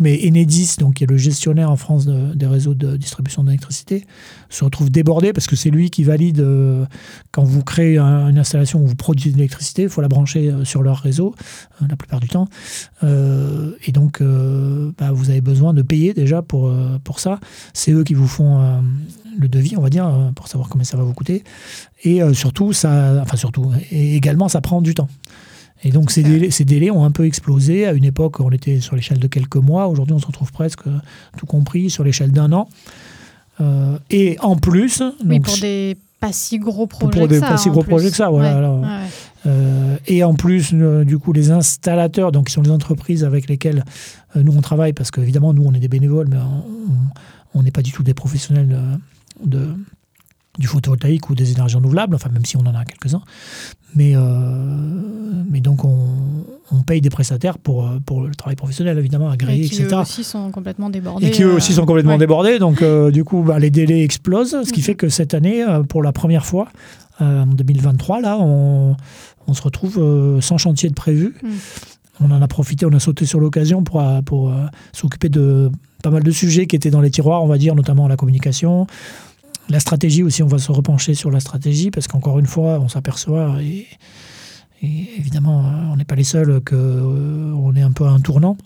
mais 0.00 0.20
Enedis, 0.26 0.76
donc, 0.78 0.94
qui 0.94 1.04
est 1.04 1.06
le 1.06 1.16
gestionnaire 1.16 1.70
en 1.70 1.76
France 1.76 2.06
des 2.06 2.46
réseaux 2.46 2.74
de 2.74 2.96
distribution 2.96 3.44
d'électricité, 3.44 4.06
se 4.48 4.64
retrouve 4.64 4.90
débordé 4.90 5.32
parce 5.32 5.46
que 5.46 5.56
c'est 5.56 5.70
lui 5.70 5.90
qui 5.90 6.04
valide 6.04 6.40
euh, 6.40 6.84
quand 7.32 7.44
vous 7.44 7.62
créez 7.62 7.98
une 7.98 8.38
installation 8.38 8.80
où 8.80 8.86
vous 8.86 8.94
produisez 8.94 9.30
de 9.30 9.36
l'électricité, 9.36 9.82
il 9.82 9.88
faut 9.88 10.00
la 10.00 10.08
brancher 10.08 10.50
euh, 10.50 10.64
sur 10.64 10.82
leur 10.82 10.98
réseau 10.98 11.34
la 11.88 11.96
plupart 11.96 12.20
du 12.20 12.28
temps. 12.28 12.48
et 13.02 13.92
donc, 13.92 14.22
bah, 14.22 15.12
vous 15.12 15.28
avez 15.28 15.42
besoin 15.42 15.74
de 15.74 15.82
payer 15.82 16.14
déjà 16.14 16.40
pour, 16.40 16.72
pour 17.04 17.20
ça. 17.20 17.38
C'est 17.74 17.92
eux 17.92 18.02
qui 18.02 18.14
vous 18.14 18.26
font 18.26 18.82
le 19.38 19.48
devis, 19.48 19.76
on 19.76 19.82
va 19.82 19.90
dire, 19.90 20.10
pour 20.34 20.48
savoir 20.48 20.70
combien 20.70 20.84
ça 20.84 20.96
va 20.96 21.02
vous 21.02 21.12
coûter. 21.12 21.44
Et 22.04 22.20
surtout, 22.32 22.72
ça, 22.72 23.20
enfin 23.20 23.36
surtout, 23.36 23.72
et 23.90 24.16
également, 24.16 24.48
ça 24.48 24.62
prend 24.62 24.80
du 24.80 24.94
temps. 24.94 25.08
Et 25.84 25.90
donc 25.90 26.10
ces 26.10 26.22
délais, 26.22 26.50
ces 26.50 26.64
délais, 26.64 26.90
ont 26.90 27.04
un 27.04 27.10
peu 27.10 27.26
explosé. 27.26 27.86
À 27.86 27.92
une 27.92 28.04
époque, 28.04 28.40
on 28.40 28.50
était 28.50 28.80
sur 28.80 28.96
l'échelle 28.96 29.18
de 29.18 29.26
quelques 29.26 29.56
mois. 29.56 29.88
Aujourd'hui, 29.88 30.14
on 30.14 30.18
se 30.18 30.26
retrouve 30.26 30.52
presque, 30.52 30.84
tout 31.36 31.46
compris, 31.46 31.90
sur 31.90 32.04
l'échelle 32.04 32.32
d'un 32.32 32.52
an. 32.52 32.68
Euh, 33.60 33.98
et 34.10 34.36
en 34.40 34.56
plus... 34.56 35.02
Oui, 35.24 35.40
pour 35.40 35.56
des 35.58 35.96
pas 36.18 36.32
si 36.32 36.58
gros 36.58 36.86
projets 36.86 37.18
pour 37.18 37.28
des 37.28 37.40
pas 37.40 37.58
si 37.58 37.68
gros 37.68 37.82
projets 37.82 38.10
que 38.10 38.16
ça, 38.16 38.30
voilà. 38.30 38.80
Euh, 39.46 39.96
et 40.06 40.24
en 40.24 40.34
plus, 40.34 40.70
euh, 40.72 41.04
du 41.04 41.18
coup, 41.18 41.32
les 41.32 41.50
installateurs, 41.50 42.32
donc 42.32 42.46
qui 42.46 42.52
sont 42.52 42.62
les 42.62 42.70
entreprises 42.70 43.22
avec 43.22 43.48
lesquelles 43.48 43.84
nous 44.34 44.56
on 44.56 44.60
travaille, 44.60 44.92
parce 44.92 45.10
qu'évidemment, 45.10 45.52
nous 45.52 45.62
on 45.64 45.72
est 45.72 45.78
des 45.78 45.88
bénévoles, 45.88 46.28
mais 46.28 46.38
on 47.54 47.62
n'est 47.62 47.70
pas 47.70 47.82
du 47.82 47.92
tout 47.92 48.02
des 48.02 48.14
professionnels 48.14 48.76
de, 49.44 49.68
du 50.58 50.66
photovoltaïque 50.66 51.28
ou 51.30 51.34
des 51.34 51.52
énergies 51.52 51.76
renouvelables, 51.76 52.14
enfin 52.14 52.30
même 52.30 52.44
si 52.44 52.56
on 52.56 52.60
en 52.60 52.74
a 52.74 52.84
quelques-uns. 52.84 53.22
Mais, 53.94 54.12
euh, 54.14 54.20
mais 55.50 55.60
donc 55.60 55.84
on, 55.84 55.96
on, 56.70 56.82
paye 56.82 57.00
des 57.00 57.08
prestataires 57.08 57.58
pour, 57.58 57.88
pour 58.04 58.22
le 58.22 58.34
travail 58.34 58.56
professionnel, 58.56 58.98
évidemment, 58.98 59.30
agréé, 59.30 59.64
et 59.64 59.68
qui 59.68 59.80
etc. 59.80 59.96
Eux 59.96 60.00
aussi 60.00 60.24
sont 60.24 60.50
complètement 60.50 60.90
débordés. 60.90 61.26
Et 61.26 61.30
qui 61.30 61.42
eux 61.44 61.52
aussi 61.52 61.72
sont 61.72 61.86
complètement 61.86 62.14
euh, 62.14 62.18
débordés. 62.18 62.58
Donc 62.58 62.82
euh, 62.82 63.10
du 63.10 63.24
coup, 63.24 63.42
bah, 63.42 63.58
les 63.58 63.70
délais 63.70 64.02
explosent, 64.02 64.64
ce 64.64 64.72
qui 64.72 64.80
mhm. 64.80 64.84
fait 64.84 64.94
que 64.96 65.08
cette 65.08 65.32
année, 65.32 65.64
pour 65.88 66.02
la 66.02 66.12
première 66.12 66.44
fois, 66.44 66.68
en 67.20 67.46
2023, 67.46 68.20
là, 68.20 68.36
on, 68.38 68.96
on 69.46 69.54
se 69.54 69.62
retrouve 69.62 70.40
sans 70.42 70.58
chantier 70.58 70.90
de 70.90 70.94
prévu. 70.94 71.34
Mhm. 71.42 71.50
On 72.20 72.30
en 72.30 72.40
a 72.40 72.48
profité, 72.48 72.86
on 72.86 72.92
a 72.92 73.00
sauté 73.00 73.26
sur 73.26 73.40
l'occasion 73.40 73.82
pour, 73.82 74.02
pour 74.24 74.52
s'occuper 74.92 75.28
de 75.28 75.70
pas 76.02 76.10
mal 76.10 76.22
de 76.22 76.30
sujets 76.30 76.66
qui 76.66 76.76
étaient 76.76 76.90
dans 76.90 77.00
les 77.00 77.10
tiroirs, 77.10 77.42
on 77.42 77.46
va 77.46 77.58
dire, 77.58 77.74
notamment 77.74 78.08
la 78.08 78.16
communication, 78.16 78.86
la 79.68 79.80
stratégie 79.80 80.22
aussi, 80.22 80.42
on 80.42 80.46
va 80.46 80.58
se 80.58 80.70
repencher 80.70 81.14
sur 81.14 81.30
la 81.30 81.40
stratégie 81.40 81.90
parce 81.90 82.06
qu'encore 82.06 82.38
une 82.38 82.46
fois, 82.46 82.78
on 82.80 82.88
s'aperçoit, 82.88 83.56
et, 83.62 83.86
évidemment, 84.82 85.64
on 85.92 85.96
n'est 85.96 86.04
pas 86.04 86.14
les 86.14 86.24
seuls, 86.24 86.60
qu'on 86.64 86.76
euh, 86.76 87.74
est 87.74 87.82
un 87.82 87.92
peu 87.92 88.04
à 88.04 88.10
un 88.10 88.20
tournant. 88.20 88.56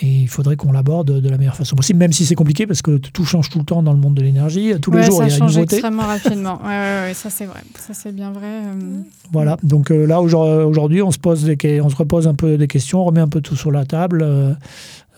Et 0.00 0.22
il 0.22 0.28
faudrait 0.28 0.56
qu'on 0.56 0.72
l'aborde 0.72 1.20
de 1.20 1.28
la 1.28 1.36
meilleure 1.36 1.54
façon 1.54 1.76
possible, 1.76 1.98
même 1.98 2.12
si 2.12 2.24
c'est 2.24 2.34
compliqué 2.34 2.66
parce 2.66 2.80
que 2.80 2.96
tout 2.96 3.26
change 3.26 3.50
tout 3.50 3.58
le 3.58 3.64
temps 3.64 3.82
dans 3.82 3.92
le 3.92 3.98
monde 3.98 4.14
de 4.14 4.22
l'énergie. 4.22 4.72
Tous 4.80 4.90
les 4.90 5.02
jours, 5.02 5.22
il 5.22 5.28
y 5.28 5.32
a 5.32 5.36
une 5.36 5.44
nouveauté. 5.44 5.76
Ça 5.76 5.82
change 5.82 5.92
extrêmement 5.92 6.06
rapidement. 6.06 6.58
Ouais, 6.64 7.08
ouais, 7.08 7.14
ça 7.14 7.28
c'est 7.28 7.44
vrai. 7.44 7.60
Ça 7.78 7.92
c'est 7.92 8.12
bien 8.12 8.32
vrai. 8.32 8.46
Euh. 8.46 9.02
Voilà. 9.32 9.58
Donc 9.62 9.90
euh, 9.90 10.06
là, 10.06 10.22
aujourd'hui, 10.22 11.02
on 11.02 11.10
se 11.10 11.18
pose 11.18 11.44
des, 11.44 11.80
on 11.82 11.90
se 11.90 11.96
repose 11.96 12.26
un 12.26 12.34
peu 12.34 12.56
des 12.56 12.68
questions, 12.68 13.02
on 13.02 13.04
remet 13.04 13.20
un 13.20 13.28
peu 13.28 13.42
tout 13.42 13.54
sur 13.54 13.70
la 13.70 13.84
table. 13.84 14.26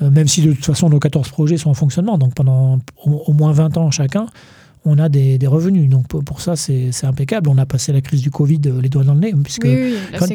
même 0.01 0.27
si 0.27 0.43
de 0.43 0.53
toute 0.53 0.67
façon 0.67 0.89
nos 0.89 0.99
14 0.99 1.29
projets 1.29 1.57
sont 1.57 1.71
en 1.71 1.75
fonctionnement, 1.75 2.19
donc 2.19 2.35
pendant 2.35 2.81
au 3.05 3.33
moins 3.33 3.53
20 3.53 3.77
ans 3.77 3.91
chacun, 3.93 4.27
on 4.87 4.99
a 4.99 5.09
des, 5.09 5.39
revenus. 5.47 5.89
Donc 5.89 6.07
pour 6.09 6.41
ça, 6.41 6.57
c'est 6.57 7.05
impeccable. 7.05 7.49
On 7.49 7.59
a 7.59 7.67
passé 7.67 7.93
la 7.93 8.01
crise 8.01 8.21
du 8.21 8.31
Covid 8.31 8.61
euh, 8.67 8.81
les 8.81 8.89
doigts 8.89 9.05
dans 9.05 9.15
le 9.15 9.21
nez, 9.21 9.35
puisque 9.43 9.67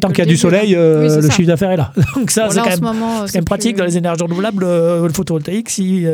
tant 0.02 0.10
qu'il 0.10 0.20
y 0.20 0.22
a 0.22 0.26
du 0.26 0.38
soleil, 0.38 0.76
hein. 0.76 0.80
euh, 0.80 1.22
le 1.22 1.30
chiffre 1.30 1.48
d'affaires 1.48 1.72
est 1.72 1.78
là. 1.78 1.94
Donc 2.16 2.32
ça, 2.32 2.50
c'est 2.50 2.60
quand, 2.60 2.82
même, 2.82 3.46
pratique 3.46 3.78
dans 3.78 3.86
les 3.86 3.98
énergies 3.98 4.24
renouvelables. 4.24 4.64
Euh, 4.64 5.08
le 5.08 5.14
photovoltaïque, 5.14 5.70
si, 5.70 6.06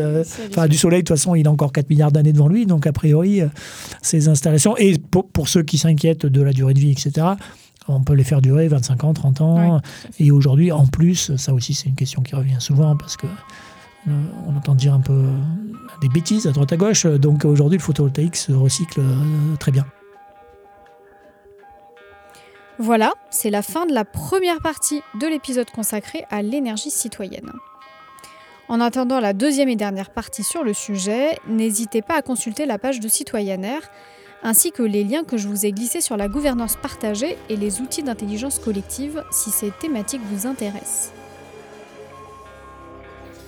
enfin, 0.49 0.67
du 0.67 0.77
soleil, 0.77 1.03
de 1.03 1.07
toute 1.07 1.17
façon, 1.17 1.35
il 1.35 1.47
a 1.47 1.51
encore 1.51 1.71
4 1.71 1.89
milliards 1.89 2.11
d'années 2.11 2.33
devant 2.33 2.47
lui. 2.47 2.65
Donc 2.65 2.87
a 2.87 2.91
priori, 2.91 3.41
ces 4.01 4.27
installations, 4.27 4.75
et 4.77 4.97
pour, 4.97 5.47
ceux 5.47 5.63
qui 5.63 5.77
s'inquiètent 5.77 6.25
de 6.25 6.41
la 6.41 6.51
durée 6.51 6.73
de 6.73 6.79
vie, 6.79 6.91
etc., 6.91 7.27
on 7.87 8.01
peut 8.01 8.13
les 8.13 8.23
faire 8.23 8.41
durer 8.41 8.67
25 8.67 9.03
ans, 9.03 9.13
30 9.13 9.41
ans. 9.41 9.81
et 10.19 10.31
aujourd'hui, 10.31 10.71
en 10.71 10.87
plus, 10.87 11.35
ça 11.35 11.53
aussi, 11.53 11.73
c'est 11.73 11.87
une 11.87 11.95
question 11.95 12.21
qui 12.21 12.35
revient 12.35 12.59
souvent 12.59 12.95
parce 12.97 13.15
que 13.15 13.27
on 14.07 14.55
entend 14.55 14.75
dire 14.75 14.93
un 14.93 14.99
peu 14.99 15.23
des 16.01 16.09
bêtises 16.09 16.47
à 16.47 16.51
droite 16.51 16.73
à 16.73 16.77
gauche. 16.77 17.05
Donc 17.05 17.45
aujourd'hui, 17.45 17.77
le 17.77 17.83
photovoltaïque 17.83 18.35
se 18.35 18.51
recycle 18.51 18.99
euh, 18.99 19.55
très 19.59 19.71
bien. 19.71 19.85
Voilà, 22.77 23.13
c'est 23.29 23.49
la 23.49 23.61
fin 23.61 23.85
de 23.85 23.93
la 23.93 24.03
première 24.03 24.59
partie 24.59 25.01
de 25.19 25.27
l'épisode 25.27 25.69
consacré 25.71 26.25
à 26.29 26.41
l'énergie 26.41 26.91
citoyenne. 26.91 27.51
En 28.67 28.81
attendant 28.81 29.19
la 29.19 29.33
deuxième 29.33 29.69
et 29.69 29.75
dernière 29.75 30.09
partie 30.09 30.43
sur 30.43 30.63
le 30.63 30.73
sujet, 30.73 31.37
n'hésitez 31.47 32.01
pas 32.01 32.15
à 32.15 32.21
consulter 32.21 32.65
la 32.65 32.79
page 32.79 32.99
de 32.99 33.07
Citoyennaire 33.07 33.81
ainsi 34.43 34.71
que 34.71 34.83
les 34.83 35.03
liens 35.03 35.23
que 35.23 35.37
je 35.37 35.47
vous 35.47 35.65
ai 35.65 35.71
glissés 35.71 36.01
sur 36.01 36.17
la 36.17 36.27
gouvernance 36.27 36.75
partagée 36.75 37.37
et 37.49 37.55
les 37.55 37.81
outils 37.81 38.03
d'intelligence 38.03 38.59
collective 38.59 39.23
si 39.31 39.49
ces 39.49 39.71
thématiques 39.71 40.21
vous 40.31 40.45
intéressent. 40.45 41.13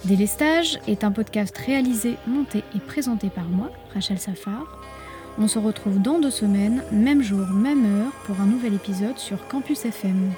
Délestage 0.06 0.80
est 0.88 1.04
un 1.04 1.12
podcast 1.12 1.58
réalisé, 1.58 2.16
monté 2.28 2.64
et 2.76 2.80
présenté 2.80 3.30
par 3.30 3.46
moi, 3.46 3.72
Rachel 3.94 4.20
Safar. 4.20 4.66
On 5.40 5.48
se 5.48 5.60
retrouve 5.60 6.02
dans 6.02 6.20
deux 6.20 6.32
semaines, 6.32 6.84
même 6.92 7.22
jour, 7.22 7.46
même 7.48 7.86
heure, 7.86 8.12
pour 8.26 8.40
un 8.40 8.46
nouvel 8.46 8.74
épisode 8.74 9.18
sur 9.18 9.48
Campus 9.48 9.86
FM. 9.86 10.32